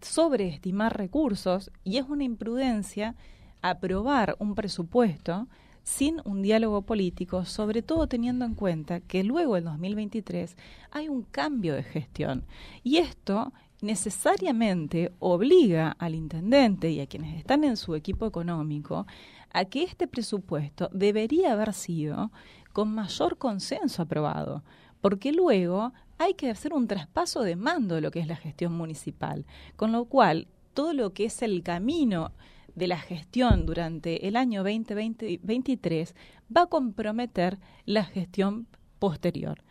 sobreestimar 0.01 0.97
recursos 0.97 1.71
y 1.85 1.99
es 1.99 2.09
una 2.09 2.25
imprudencia 2.25 3.17
aprobar 3.63 4.37
un 4.39 4.55
presupuesto 4.55 5.49
sin 5.83 6.21
un 6.25 6.43
diálogo 6.43 6.83
político, 6.83 7.47
sobre 7.47 7.83
todo 7.83 8.07
teniendo 8.07 8.45
en 8.45 8.55
cuenta 8.55 9.01
que 9.01 9.25
luego 9.25 9.55
del 9.55 9.65
2023 9.65 10.57
hay 10.91 11.09
un 11.09 11.23
cambio 11.23 11.75
de 11.75 11.83
gestión. 11.83 12.45
Y 12.83 12.99
esto 12.99 13.53
necesariamente 13.81 15.13
obliga 15.19 15.97
al 15.99 16.15
intendente 16.15 16.91
y 16.91 17.01
a 17.01 17.07
quienes 17.07 17.39
están 17.39 17.65
en 17.65 17.77
su 17.77 17.95
equipo 17.95 18.27
económico 18.27 19.07
a 19.53 19.65
que 19.65 19.83
este 19.83 20.07
presupuesto 20.07 20.91
debería 20.93 21.53
haber 21.53 21.73
sido 21.73 22.31
con 22.73 22.95
mayor 22.95 23.39
consenso 23.39 24.03
aprobado, 24.03 24.63
porque 25.01 25.33
luego 25.33 25.93
hay 26.19 26.35
que 26.35 26.51
hacer 26.51 26.75
un 26.75 26.87
traspaso 26.87 27.43
de 27.43 27.57
mando 27.57 27.95
de 27.95 28.01
lo 28.01 28.11
que 28.11 28.21
es 28.21 28.27
la 28.27 28.37
gestión 28.37 28.73
municipal, 28.73 29.47
con 29.77 29.93
lo 29.93 30.05
cual 30.05 30.49
todo 30.75 30.93
lo 30.93 31.15
que 31.15 31.25
es 31.25 31.41
el 31.43 31.63
camino 31.63 32.33
de 32.79 32.87
la 32.87 32.99
gestión 32.99 33.67
durante 33.67 34.29
el 34.29 34.37
año 34.37 34.63
2023 34.63 36.15
va 36.57 36.63
a 36.63 36.67
comprometer 36.67 37.59
la 37.85 38.05
gestión 38.05 38.69
posterior. 38.99 39.63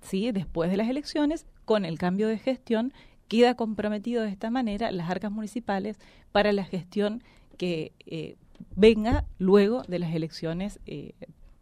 ¿sí? 0.00 0.32
Después 0.32 0.70
de 0.70 0.76
las 0.76 0.88
elecciones, 0.88 1.46
con 1.64 1.84
el 1.84 1.96
cambio 1.98 2.28
de 2.28 2.38
gestión, 2.38 2.92
queda 3.28 3.54
comprometido 3.54 4.22
de 4.22 4.30
esta 4.30 4.50
manera 4.50 4.90
las 4.90 5.08
arcas 5.08 5.30
municipales 5.30 5.98
para 6.32 6.52
la 6.52 6.64
gestión 6.64 7.22
que 7.56 7.92
eh, 8.06 8.36
venga 8.74 9.24
luego 9.38 9.82
de 9.82 9.98
las 9.98 10.14
elecciones 10.14 10.80
eh, 10.86 11.12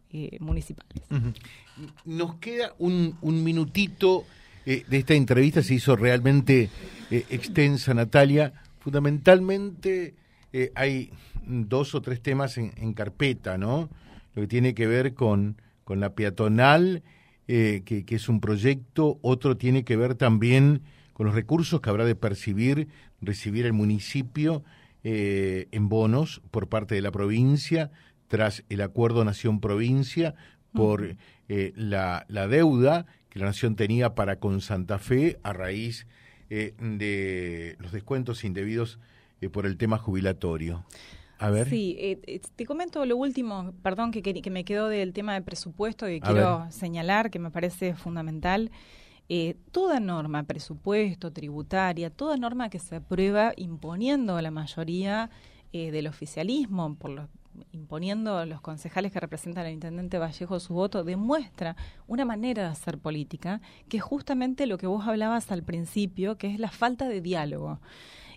eh, 0.09 0.37
municipales. 0.39 1.03
Nos 2.03 2.35
queda 2.35 2.73
un, 2.79 3.17
un 3.21 3.43
minutito 3.43 4.25
de 4.65 4.83
esta 4.89 5.13
entrevista, 5.13 5.61
se 5.61 5.75
hizo 5.75 5.95
realmente 5.95 6.71
extensa, 7.11 7.93
Natalia. 7.93 8.51
Fundamentalmente 8.79 10.15
eh, 10.57 10.71
hay 10.73 11.11
dos 11.45 11.95
o 11.95 12.01
tres 12.01 12.21
temas 12.21 12.57
en, 12.57 12.93
carpeta, 12.93 13.57
¿no? 13.57 13.89
Lo 14.35 14.43
que 14.43 14.47
tiene 14.47 14.73
que 14.73 14.87
ver 14.87 15.13
con, 15.13 15.61
con 15.83 15.99
la 15.99 16.15
peatonal, 16.15 17.03
eh, 17.49 17.81
que, 17.83 18.05
es 18.07 18.29
un 18.29 18.39
proyecto, 18.39 19.19
otro 19.21 19.57
tiene 19.57 19.83
que 19.83 19.97
ver 19.97 20.15
también 20.15 20.81
con 21.11 21.25
los 21.25 21.35
recursos 21.35 21.81
que 21.81 21.89
habrá 21.89 22.05
de 22.05 22.15
percibir, 22.15 22.87
recibir 23.19 23.65
el 23.65 23.73
municipio 23.73 24.63
eh, 25.03 25.67
en 25.71 25.89
bonos 25.89 26.41
por 26.51 26.69
parte 26.69 26.95
de 26.95 27.01
la 27.01 27.11
provincia, 27.11 27.91
tras 28.29 28.63
el 28.69 28.79
acuerdo 28.79 29.25
Nación-Provincia, 29.25 30.35
por 30.71 31.17
la, 31.49 32.25
la, 32.29 32.47
deuda 32.47 33.07
que 33.27 33.39
la 33.39 33.47
Nación 33.47 33.75
tenía 33.75 34.15
para 34.15 34.39
con 34.39 34.61
Santa 34.61 34.99
Fe 34.99 35.37
a 35.43 35.51
raíz 35.51 36.07
de 36.49 37.75
los 37.79 37.91
descuentos 37.91 38.45
indebidos 38.45 38.99
eh, 39.41 39.49
por 39.49 39.65
el 39.65 39.77
tema 39.77 39.97
jubilatorio. 39.97 40.85
A 41.37 41.49
ver. 41.49 41.69
Sí, 41.69 41.97
eh, 41.99 42.19
eh, 42.27 42.41
te 42.55 42.65
comento 42.65 43.05
lo 43.05 43.17
último, 43.17 43.73
perdón, 43.83 44.11
que, 44.11 44.21
que, 44.21 44.49
me 44.49 44.63
quedó 44.63 44.87
del 44.87 45.13
tema 45.13 45.33
de 45.33 45.41
presupuesto 45.41 46.05
que 46.05 46.21
quiero 46.21 46.65
señalar, 46.71 47.29
que 47.29 47.39
me 47.39 47.51
parece 47.51 47.93
fundamental. 47.95 48.71
toda 49.71 49.99
norma, 49.99 50.43
presupuesto, 50.43 51.31
tributaria, 51.31 52.09
toda 52.09 52.37
norma 52.37 52.69
que 52.69 52.79
se 52.79 52.97
aprueba 52.97 53.53
imponiendo 53.57 54.37
a 54.37 54.41
la 54.41 54.51
mayoría 54.51 55.29
del 55.73 56.07
oficialismo 56.07 56.95
por 56.95 57.11
los 57.11 57.27
imponiendo 57.71 58.45
los 58.45 58.61
concejales 58.61 59.11
que 59.11 59.19
representan 59.19 59.65
al 59.65 59.71
intendente 59.71 60.17
Vallejo 60.17 60.59
su 60.59 60.73
voto, 60.73 61.03
demuestra 61.03 61.75
una 62.07 62.25
manera 62.25 62.63
de 62.63 62.69
hacer 62.69 62.97
política, 62.97 63.61
que 63.89 63.97
es 63.97 64.03
justamente 64.03 64.65
lo 64.65 64.77
que 64.77 64.87
vos 64.87 65.07
hablabas 65.07 65.51
al 65.51 65.63
principio, 65.63 66.37
que 66.37 66.47
es 66.47 66.59
la 66.59 66.69
falta 66.69 67.07
de 67.07 67.21
diálogo. 67.21 67.79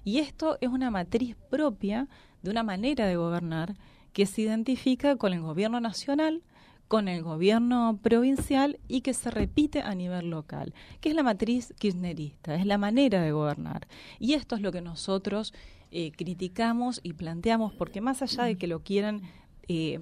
Y 0.08 0.20
esto 0.20 0.56
es 0.62 0.70
una 0.70 0.90
matriz 0.90 1.36
propia 1.50 2.08
de 2.40 2.50
una 2.50 2.62
manera 2.62 3.06
de 3.06 3.16
gobernar 3.16 3.74
que 4.14 4.24
se 4.24 4.40
identifica 4.40 5.16
con 5.16 5.34
el 5.34 5.42
gobierno 5.42 5.80
nacional, 5.80 6.42
con 6.88 7.08
el 7.08 7.22
gobierno 7.22 7.98
provincial 8.02 8.78
y 8.88 9.02
que 9.02 9.12
se 9.12 9.30
repite 9.30 9.82
a 9.82 9.94
nivel 9.94 10.30
local, 10.30 10.72
que 11.02 11.10
es 11.10 11.14
la 11.14 11.22
matriz 11.22 11.74
kirchnerista, 11.78 12.54
es 12.54 12.64
la 12.64 12.78
manera 12.78 13.20
de 13.20 13.32
gobernar. 13.32 13.86
Y 14.18 14.32
esto 14.32 14.56
es 14.56 14.62
lo 14.62 14.72
que 14.72 14.80
nosotros 14.80 15.52
eh, 15.90 16.10
criticamos 16.12 17.00
y 17.02 17.12
planteamos, 17.12 17.74
porque 17.74 18.00
más 18.00 18.22
allá 18.22 18.44
de 18.44 18.56
que 18.56 18.66
lo 18.66 18.80
quieran 18.80 19.20
eh, 19.68 20.00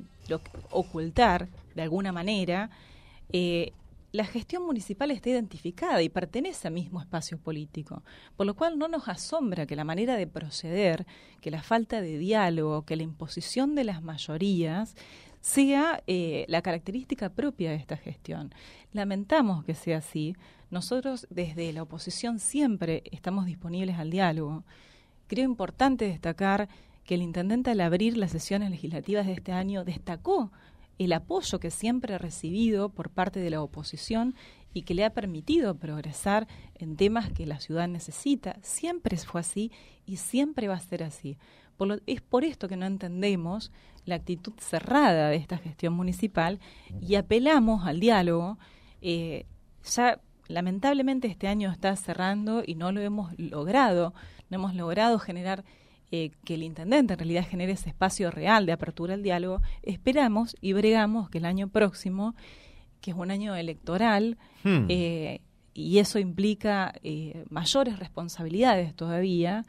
ocultar 0.70 1.48
de 1.74 1.82
alguna 1.82 2.12
manera, 2.12 2.70
eh, 3.32 3.72
la 4.12 4.24
gestión 4.24 4.64
municipal 4.64 5.10
está 5.10 5.30
identificada 5.30 6.02
y 6.02 6.08
pertenece 6.08 6.68
al 6.68 6.74
mismo 6.74 7.00
espacio 7.00 7.38
político, 7.38 8.02
por 8.36 8.46
lo 8.46 8.54
cual 8.54 8.78
no 8.78 8.88
nos 8.88 9.08
asombra 9.08 9.66
que 9.66 9.76
la 9.76 9.84
manera 9.84 10.16
de 10.16 10.26
proceder, 10.26 11.06
que 11.40 11.50
la 11.50 11.62
falta 11.62 12.00
de 12.00 12.18
diálogo, 12.18 12.84
que 12.84 12.96
la 12.96 13.02
imposición 13.02 13.74
de 13.74 13.84
las 13.84 14.02
mayorías 14.02 14.94
sea 15.40 16.02
eh, 16.06 16.44
la 16.48 16.62
característica 16.62 17.28
propia 17.28 17.70
de 17.70 17.76
esta 17.76 17.96
gestión. 17.96 18.52
Lamentamos 18.92 19.64
que 19.64 19.74
sea 19.74 19.98
así. 19.98 20.34
Nosotros 20.70 21.26
desde 21.30 21.72
la 21.72 21.82
oposición 21.82 22.40
siempre 22.40 23.04
estamos 23.12 23.46
disponibles 23.46 23.96
al 23.98 24.10
diálogo. 24.10 24.64
Creo 25.28 25.44
importante 25.44 26.06
destacar 26.06 26.68
que 27.04 27.14
el 27.14 27.22
intendente 27.22 27.70
al 27.70 27.80
abrir 27.80 28.16
las 28.16 28.32
sesiones 28.32 28.70
legislativas 28.70 29.26
de 29.26 29.34
este 29.34 29.52
año 29.52 29.84
destacó 29.84 30.50
el 30.98 31.12
apoyo 31.12 31.60
que 31.60 31.70
siempre 31.70 32.14
ha 32.14 32.18
recibido 32.18 32.88
por 32.88 33.10
parte 33.10 33.40
de 33.40 33.50
la 33.50 33.62
oposición 33.62 34.34
y 34.72 34.82
que 34.82 34.94
le 34.94 35.04
ha 35.04 35.14
permitido 35.14 35.74
progresar 35.76 36.46
en 36.74 36.96
temas 36.96 37.30
que 37.32 37.46
la 37.46 37.60
ciudad 37.60 37.88
necesita. 37.88 38.58
Siempre 38.62 39.16
fue 39.16 39.40
así 39.40 39.72
y 40.04 40.16
siempre 40.16 40.68
va 40.68 40.74
a 40.74 40.80
ser 40.80 41.02
así. 41.02 41.38
es 42.06 42.20
por 42.20 42.44
esto 42.44 42.68
que 42.68 42.76
no 42.76 42.86
entendemos 42.86 43.72
la 44.04 44.16
actitud 44.16 44.52
cerrada 44.58 45.30
de 45.30 45.36
esta 45.36 45.58
gestión 45.58 45.94
municipal 45.94 46.60
y 47.00 47.14
apelamos 47.14 47.86
al 47.86 48.00
diálogo. 48.00 48.58
Eh, 49.00 49.46
ya 49.82 50.20
lamentablemente 50.48 51.28
este 51.28 51.48
año 51.48 51.70
está 51.70 51.94
cerrando 51.96 52.62
y 52.64 52.74
no 52.74 52.92
lo 52.92 53.00
hemos 53.00 53.36
logrado, 53.38 54.14
no 54.50 54.56
hemos 54.56 54.74
logrado 54.74 55.18
generar 55.18 55.64
eh, 56.10 56.30
que 56.44 56.54
el 56.54 56.62
intendente 56.62 57.14
en 57.14 57.18
realidad 57.18 57.46
genere 57.46 57.72
ese 57.72 57.88
espacio 57.88 58.30
real 58.30 58.66
de 58.66 58.72
apertura 58.72 59.14
al 59.14 59.22
diálogo. 59.22 59.62
Esperamos 59.82 60.56
y 60.60 60.72
bregamos 60.72 61.30
que 61.30 61.38
el 61.38 61.44
año 61.44 61.68
próximo, 61.68 62.34
que 63.00 63.10
es 63.10 63.16
un 63.16 63.30
año 63.30 63.54
electoral, 63.54 64.38
hmm. 64.64 64.86
eh, 64.88 65.40
y 65.74 65.98
eso 65.98 66.18
implica 66.18 66.94
mayores 67.50 67.98
responsabilidades 67.98 68.94
todavía, 68.94 69.66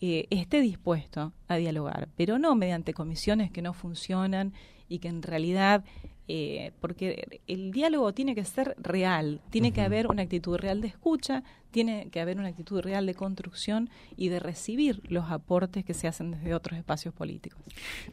eh, 0.00 0.28
esté 0.30 0.60
dispuesto 0.60 1.32
a 1.48 1.56
dialogar, 1.56 2.08
pero 2.16 2.38
no 2.38 2.54
mediante 2.54 2.94
comisiones 2.94 3.50
que 3.50 3.62
no 3.62 3.72
funcionan 3.72 4.52
y 4.88 4.98
que 4.98 5.08
en 5.08 5.22
realidad 5.22 5.84
eh, 6.30 6.72
porque 6.82 7.40
el 7.46 7.72
diálogo 7.72 8.12
tiene 8.12 8.34
que 8.34 8.44
ser 8.44 8.74
real, 8.76 9.40
tiene 9.48 9.72
que 9.72 9.80
haber 9.80 10.08
una 10.08 10.20
actitud 10.20 10.58
real 10.58 10.82
de 10.82 10.88
escucha, 10.88 11.42
tiene 11.70 12.08
que 12.10 12.20
haber 12.20 12.38
una 12.38 12.48
actitud 12.48 12.82
real 12.82 13.06
de 13.06 13.14
construcción 13.14 13.88
y 14.14 14.28
de 14.28 14.38
recibir 14.38 15.00
los 15.08 15.30
aportes 15.30 15.86
que 15.86 15.94
se 15.94 16.06
hacen 16.06 16.32
desde 16.32 16.52
otros 16.52 16.78
espacios 16.78 17.14
políticos. 17.14 17.58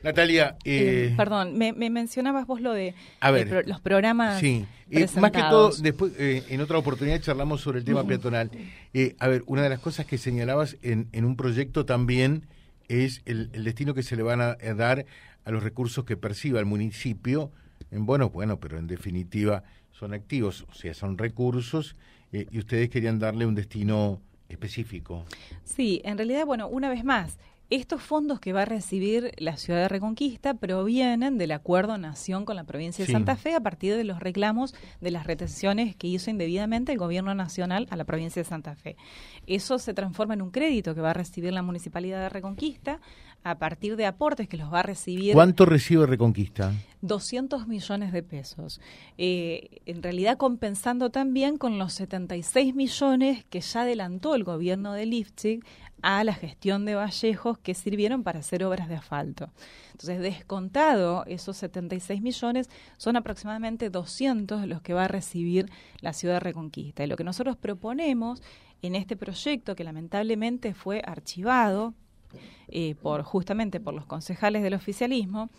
Natalia, 0.02 0.56
eh, 0.64 1.14
perdón, 1.18 1.58
me, 1.58 1.74
mencionabas 1.74 2.48
vos 2.48 2.62
lo 2.62 2.72
de 2.72 2.96
los 3.66 3.82
programas. 3.82 4.40
Sí, 4.40 4.66
más 5.20 5.32
que 5.32 5.42
todo, 5.42 5.72
después 5.76 6.14
en 6.18 6.62
otra 6.62 6.78
oportunidad 6.78 7.20
charlamos 7.20 7.60
sobre 7.60 7.80
el 7.80 7.86
tema 7.86 8.08
peatonal. 8.08 8.50
a 9.20 9.28
ver, 9.28 9.44
una 9.46 9.62
de 9.62 9.70
las 9.70 9.80
cosas 9.80 10.06
que 10.06 10.18
señalabas 10.18 10.78
en, 10.84 11.10
en 11.12 11.26
un 11.26 11.36
proyecto 11.36 11.86
también 11.86 12.48
es 12.88 13.24
el, 13.26 13.50
el 13.52 13.66
destino 13.66 13.94
que 13.94 14.04
se 14.04 14.16
le 14.16 14.24
van 14.24 14.40
a 14.40 14.56
dar 14.56 15.06
a 15.46 15.52
los 15.52 15.64
recursos 15.64 16.04
que 16.04 16.18
perciba 16.18 16.60
el 16.60 16.66
municipio 16.66 17.52
en 17.92 18.06
bueno, 18.06 18.30
bueno, 18.30 18.60
pero 18.60 18.78
en 18.78 18.88
definitiva 18.88 19.64
son 19.92 20.14
activos, 20.14 20.66
o 20.70 20.74
sea, 20.74 20.94
son 20.94 21.18
recursos 21.18 21.96
eh, 22.32 22.48
y 22.52 22.60
ustedes 22.60 22.90
querían 22.90 23.20
darle 23.20 23.46
un 23.46 23.56
destino 23.56 24.22
específico. 24.50 25.24
Sí, 25.64 26.02
en 26.04 26.18
realidad, 26.18 26.46
bueno, 26.46 26.68
una 26.68 26.90
vez 26.90 27.04
más, 27.04 27.38
estos 27.72 28.02
fondos 28.04 28.40
que 28.40 28.54
va 28.54 28.62
a 28.62 28.66
recibir 28.66 29.32
la 29.38 29.58
ciudad 29.58 29.80
de 29.80 29.90
Reconquista 29.90 30.54
provienen 30.54 31.40
del 31.40 31.52
acuerdo 31.52 31.98
nación 31.98 32.46
con 32.46 32.56
la 32.56 32.64
provincia 32.64 33.04
de 33.04 33.12
Santa 33.12 33.36
Fe 33.38 33.56
a 33.56 33.60
partir 33.60 33.96
de 33.96 34.04
los 34.04 34.20
reclamos 34.20 34.76
de 35.02 35.10
las 35.10 35.26
retenciones 35.26 35.96
que 35.96 36.06
hizo 36.06 36.30
indebidamente 36.30 36.92
el 36.92 37.00
gobierno 37.00 37.34
nacional 37.34 37.88
a 37.90 37.96
la 37.96 38.04
provincia 38.04 38.40
de 38.40 38.48
Santa 38.48 38.76
Fe. 38.76 38.98
Eso 39.48 39.80
se 39.80 39.96
transforma 39.96 40.36
en 40.36 40.44
un 40.44 40.52
crédito 40.52 40.94
que 40.94 41.02
va 41.02 41.10
a 41.10 41.14
recibir 41.14 41.54
la 41.54 41.64
municipalidad 41.64 42.22
de 42.22 42.30
Reconquista 42.30 43.00
a 43.46 43.60
partir 43.60 43.96
de 43.96 44.08
aportes 44.08 44.50
que 44.50 44.58
los 44.58 44.74
va 44.74 44.80
a 44.80 44.84
recibir. 44.84 45.36
¿Cuánto 45.36 45.68
recibe 45.68 46.08
Reconquista? 46.08 46.74
200 47.02 47.68
millones 47.68 48.12
de 48.12 48.24
pesos. 48.24 48.82
Eh, 49.20 49.82
en 49.86 50.02
realidad 50.02 50.38
compensando 50.38 51.12
también 51.12 51.60
con 51.60 51.78
los 51.78 51.94
76 51.94 52.74
millones 52.74 53.46
que 53.52 53.62
ya 53.62 53.84
adelantó 53.84 54.34
el 54.34 54.44
gobierno 54.44 54.94
de 54.94 55.06
Lifchig 55.06 55.64
a 56.02 56.24
la 56.24 56.34
gestión 56.34 56.86
de 56.86 56.96
Vallejos 56.96 57.60
que 57.60 57.76
sirvieron 57.76 58.24
para 58.24 58.40
hacer 58.40 58.64
obras 58.64 58.90
de 58.90 58.96
asfalto. 58.96 59.52
Entonces, 59.92 60.22
descontado 60.22 61.24
esos 61.28 61.56
76 61.58 62.24
millones, 62.24 62.68
son 62.98 63.16
aproximadamente 63.16 63.92
200 63.92 64.66
los 64.66 64.82
que 64.82 64.96
va 64.96 65.06
a 65.06 65.08
recibir 65.08 65.70
la 66.02 66.14
ciudad 66.14 66.36
de 66.36 66.40
Reconquista. 66.40 67.04
Y 67.04 67.08
lo 67.08 67.16
que 67.16 67.24
nosotros 67.24 67.58
proponemos 67.58 68.42
en 68.82 68.96
este 68.96 69.16
proyecto, 69.16 69.76
que 69.76 69.84
lamentablemente 69.84 70.74
fue 70.74 71.04
archivado 71.06 71.94
eh, 72.68 72.96
por 72.96 73.24
justamente 73.24 73.80
por 73.80 73.94
los 73.94 74.06
concejales 74.06 74.64
del 74.64 74.74
oficialismo, 74.74 75.50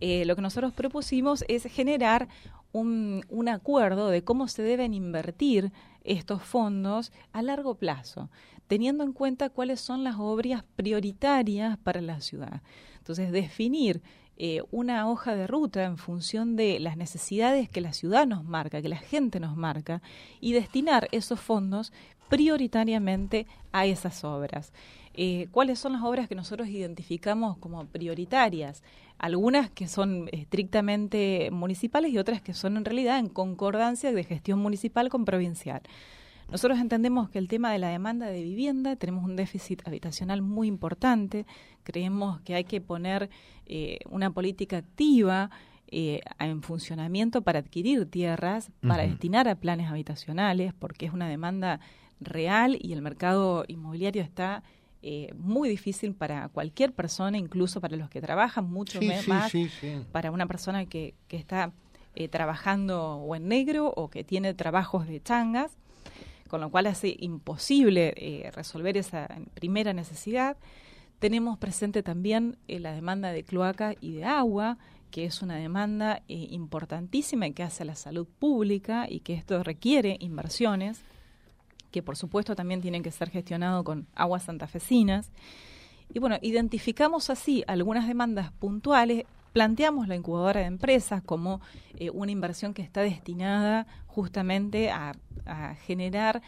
eh, 0.00 0.24
lo 0.26 0.36
que 0.36 0.42
nosotros 0.42 0.72
propusimos 0.72 1.44
es 1.48 1.64
generar 1.64 2.28
un, 2.72 3.24
un, 3.30 3.48
acuerdo 3.48 4.08
de 4.08 4.22
cómo 4.22 4.48
se 4.48 4.62
deben 4.62 4.92
invertir 4.92 5.72
estos 6.04 6.42
fondos 6.42 7.12
a 7.32 7.40
largo 7.40 7.76
plazo, 7.76 8.28
teniendo 8.66 9.04
en 9.04 9.12
cuenta 9.12 9.48
cuáles 9.48 9.80
son 9.80 10.04
las 10.04 10.16
obras 10.18 10.64
prioritarias 10.76 11.78
para 11.78 12.00
la 12.02 12.20
ciudad. 12.20 12.60
Entonces, 12.98 13.32
definir 13.32 14.02
eh, 14.38 14.62
una 14.70 15.08
hoja 15.08 15.34
de 15.34 15.46
ruta 15.46 15.84
en 15.84 15.96
función 15.96 16.56
de 16.56 16.78
las 16.78 16.98
necesidades 16.98 17.70
que 17.70 17.80
la 17.80 17.94
ciudad 17.94 18.26
nos 18.26 18.44
marca, 18.44 18.82
que 18.82 18.88
la 18.90 18.98
gente 18.98 19.40
nos 19.40 19.56
marca, 19.56 20.02
y 20.40 20.52
destinar 20.52 21.08
esos 21.10 21.40
fondos 21.40 21.90
prioritariamente 22.28 23.46
a 23.72 23.86
esas 23.86 24.24
obras. 24.24 24.74
Eh, 25.18 25.48
¿Cuáles 25.50 25.78
son 25.78 25.94
las 25.94 26.02
obras 26.02 26.28
que 26.28 26.34
nosotros 26.34 26.68
identificamos 26.68 27.56
como 27.56 27.86
prioritarias? 27.86 28.82
Algunas 29.18 29.70
que 29.70 29.88
son 29.88 30.28
estrictamente 30.30 31.48
municipales 31.50 32.12
y 32.12 32.18
otras 32.18 32.42
que 32.42 32.52
son 32.52 32.76
en 32.76 32.84
realidad 32.84 33.18
en 33.18 33.30
concordancia 33.30 34.12
de 34.12 34.24
gestión 34.24 34.58
municipal 34.58 35.08
con 35.08 35.24
provincial. 35.24 35.80
Nosotros 36.50 36.78
entendemos 36.78 37.30
que 37.30 37.38
el 37.38 37.48
tema 37.48 37.72
de 37.72 37.78
la 37.78 37.88
demanda 37.88 38.26
de 38.26 38.42
vivienda, 38.42 38.94
tenemos 38.94 39.24
un 39.24 39.36
déficit 39.36 39.82
habitacional 39.86 40.42
muy 40.42 40.68
importante, 40.68 41.46
creemos 41.82 42.40
que 42.42 42.54
hay 42.54 42.64
que 42.64 42.80
poner 42.80 43.30
eh, 43.64 43.98
una 44.10 44.30
política 44.30 44.76
activa 44.76 45.50
eh, 45.88 46.20
en 46.38 46.62
funcionamiento 46.62 47.42
para 47.42 47.60
adquirir 47.60 48.08
tierras, 48.08 48.70
para 48.86 49.04
destinar 49.04 49.48
a 49.48 49.56
planes 49.56 49.90
habitacionales, 49.90 50.74
porque 50.74 51.06
es 51.06 51.12
una 51.12 51.28
demanda 51.28 51.80
real 52.20 52.78
y 52.80 52.92
el 52.92 53.02
mercado 53.02 53.64
inmobiliario 53.66 54.22
está 54.22 54.62
eh, 55.08 55.32
muy 55.36 55.68
difícil 55.68 56.14
para 56.14 56.48
cualquier 56.48 56.92
persona, 56.92 57.38
incluso 57.38 57.80
para 57.80 57.96
los 57.96 58.10
que 58.10 58.20
trabajan, 58.20 58.68
mucho 58.68 59.00
más 59.00 59.52
para 60.10 60.32
una 60.32 60.48
persona 60.48 60.86
que, 60.86 61.14
que 61.28 61.36
está 61.36 61.70
eh, 62.16 62.26
trabajando 62.26 63.14
o 63.14 63.36
en 63.36 63.46
negro 63.46 63.92
o 63.94 64.10
que 64.10 64.24
tiene 64.24 64.52
trabajos 64.52 65.06
de 65.06 65.22
changas, 65.22 65.70
con 66.48 66.60
lo 66.60 66.72
cual 66.72 66.88
hace 66.88 67.14
imposible 67.20 68.14
eh, 68.16 68.50
resolver 68.50 68.96
esa 68.96 69.28
primera 69.54 69.92
necesidad. 69.92 70.56
Tenemos 71.20 71.56
presente 71.56 72.02
también 72.02 72.58
la 72.66 72.90
demanda 72.90 73.30
de 73.30 73.44
cloaca 73.44 73.94
y 74.00 74.10
de 74.14 74.24
agua, 74.24 74.76
que 75.12 75.24
es 75.24 75.40
una 75.40 75.54
demanda 75.54 76.24
importantísima 76.26 77.46
y 77.46 77.52
que 77.52 77.62
hace 77.62 77.84
a 77.84 77.86
la 77.86 77.94
salud 77.94 78.26
pública 78.40 79.06
y 79.08 79.20
que 79.20 79.34
esto 79.34 79.62
requiere 79.62 80.16
inversiones 80.18 81.00
que 81.96 82.02
por 82.02 82.18
supuesto 82.18 82.54
también 82.54 82.82
tienen 82.82 83.02
que 83.02 83.10
ser 83.10 83.30
gestionados 83.30 83.82
con 83.82 84.06
aguas 84.14 84.42
santafesinas. 84.42 85.30
Y 86.12 86.18
bueno, 86.18 86.36
identificamos 86.42 87.30
así 87.30 87.64
algunas 87.66 88.06
demandas 88.06 88.52
puntuales, 88.52 89.24
planteamos 89.54 90.06
la 90.06 90.14
incubadora 90.14 90.60
de 90.60 90.66
empresas 90.66 91.22
como 91.22 91.62
eh, 91.96 92.10
una 92.10 92.32
inversión 92.32 92.74
que 92.74 92.82
está 92.82 93.00
destinada 93.00 93.86
justamente 94.08 94.90
a, 94.90 95.14
generar 95.86 96.42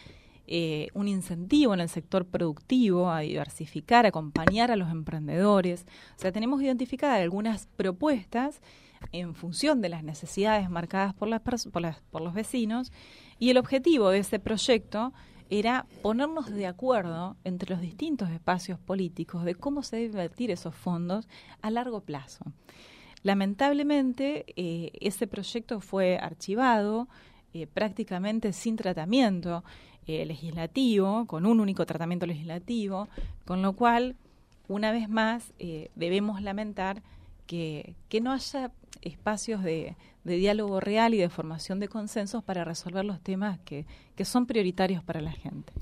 eh, 0.46 0.88
un 0.92 1.08
incentivo 1.08 1.72
en 1.72 1.80
el 1.80 1.88
sector 1.88 2.26
productivo 2.26 3.10
a 3.10 3.20
diversificar, 3.20 4.04
a 4.04 4.10
acompañar 4.10 4.70
a 4.70 4.76
los 4.76 4.90
emprendedores. 4.90 5.86
O 6.18 6.20
sea, 6.20 6.30
tenemos 6.30 6.60
identificadas 6.60 7.22
algunas 7.22 7.68
propuestas 7.68 8.60
en 9.12 9.34
función 9.34 9.80
de 9.80 9.88
las 9.88 10.02
necesidades 10.02 10.68
marcadas 10.68 11.14
por, 11.14 11.28
las, 11.28 11.40
por, 11.40 11.82
por 12.10 12.20
los 12.20 12.34
vecinos 12.34 12.92
y 13.38 13.48
el 13.48 13.56
objetivo 13.56 14.10
de 14.10 14.18
ese 14.18 14.38
proyecto 14.38 15.14
era 15.50 15.86
ponernos 16.02 16.50
de 16.50 16.66
acuerdo 16.66 17.36
entre 17.44 17.70
los 17.70 17.80
distintos 17.80 18.30
espacios 18.30 18.78
políticos 18.78 19.44
de 19.44 19.54
cómo 19.54 19.82
se 19.82 19.96
debe 19.96 20.08
invertir 20.08 20.50
esos 20.50 20.74
fondos 20.74 21.28
a 21.62 21.70
largo 21.70 22.00
plazo. 22.00 22.44
Lamentablemente, 23.22 24.44
eh, 24.56 24.92
ese 25.00 25.26
proyecto 25.26 25.80
fue 25.80 26.18
archivado 26.18 27.08
eh, 27.52 27.66
prácticamente 27.66 28.52
sin 28.52 28.76
tratamiento 28.76 29.64
eh, 30.06 30.24
legislativo, 30.24 31.26
con 31.26 31.46
un 31.46 31.60
único 31.60 31.84
tratamiento 31.86 32.26
legislativo, 32.26 33.08
con 33.44 33.62
lo 33.62 33.72
cual, 33.74 34.16
una 34.68 34.92
vez 34.92 35.08
más, 35.08 35.52
debemos 35.96 36.42
lamentar 36.42 37.02
que, 37.46 37.94
que 38.08 38.20
no 38.20 38.32
haya 38.32 38.70
espacios 39.00 39.62
de, 39.62 39.96
de, 40.28 40.36
diálogo 40.36 40.80
real 40.80 41.14
y 41.14 41.18
de 41.18 41.28
formación 41.28 41.80
de 41.80 41.88
consensos 41.88 42.44
para 42.44 42.64
resolver 42.64 43.04
los 43.04 43.20
temas 43.20 43.58
que, 43.64 43.86
que 44.14 44.24
son 44.24 44.46
prioritarios 44.46 45.02
para 45.02 45.20
la 45.20 45.32
gente. 45.32 45.72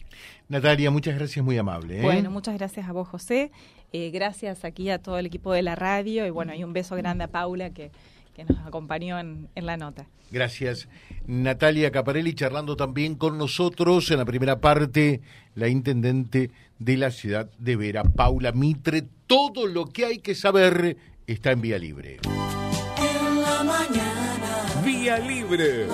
Natalia, 0.48 0.90
muchas 0.90 1.16
gracias, 1.16 1.44
muy 1.44 1.58
amable. 1.58 2.02
Bueno, 2.02 2.30
muchas 2.30 2.56
gracias 2.56 2.88
a 2.88 2.92
vos, 2.92 3.08
José. 3.08 3.50
Eh, 3.92 4.10
gracias 4.10 4.64
aquí 4.64 4.90
a 4.90 4.98
todo 4.98 5.18
el 5.18 5.26
equipo 5.26 5.52
de 5.52 5.62
la 5.62 5.74
radio 5.74 6.26
y 6.26 6.30
bueno, 6.30 6.54
y 6.54 6.64
un 6.64 6.72
beso 6.72 6.96
grande 6.96 7.24
a 7.24 7.28
Paula 7.28 7.70
que, 7.70 7.90
que 8.34 8.44
nos 8.44 8.58
acompañó 8.66 9.18
en, 9.18 9.48
en, 9.54 9.66
la 9.66 9.76
nota. 9.76 10.06
Gracias. 10.30 10.88
Natalia 11.26 11.90
Caparelli 11.90 12.34
charlando 12.34 12.76
también 12.76 13.14
con 13.14 13.38
nosotros 13.38 14.10
en 14.10 14.18
la 14.18 14.24
primera 14.24 14.60
parte, 14.60 15.22
la 15.54 15.68
intendente 15.68 16.50
de 16.78 16.96
la 16.96 17.10
ciudad 17.10 17.50
de 17.58 17.76
Vera, 17.76 18.04
Paula 18.04 18.52
Mitre. 18.52 19.04
Todo 19.26 19.66
lo 19.66 19.86
que 19.86 20.04
hay 20.04 20.18
que 20.18 20.34
saber 20.34 20.96
está 21.26 21.52
en 21.52 21.60
Vía 21.60 21.78
Libre. 21.78 22.18
En 22.98 23.40
la 23.40 23.64
mañana. 23.64 24.25
Vía 24.86 25.18
Libre. 25.18 25.88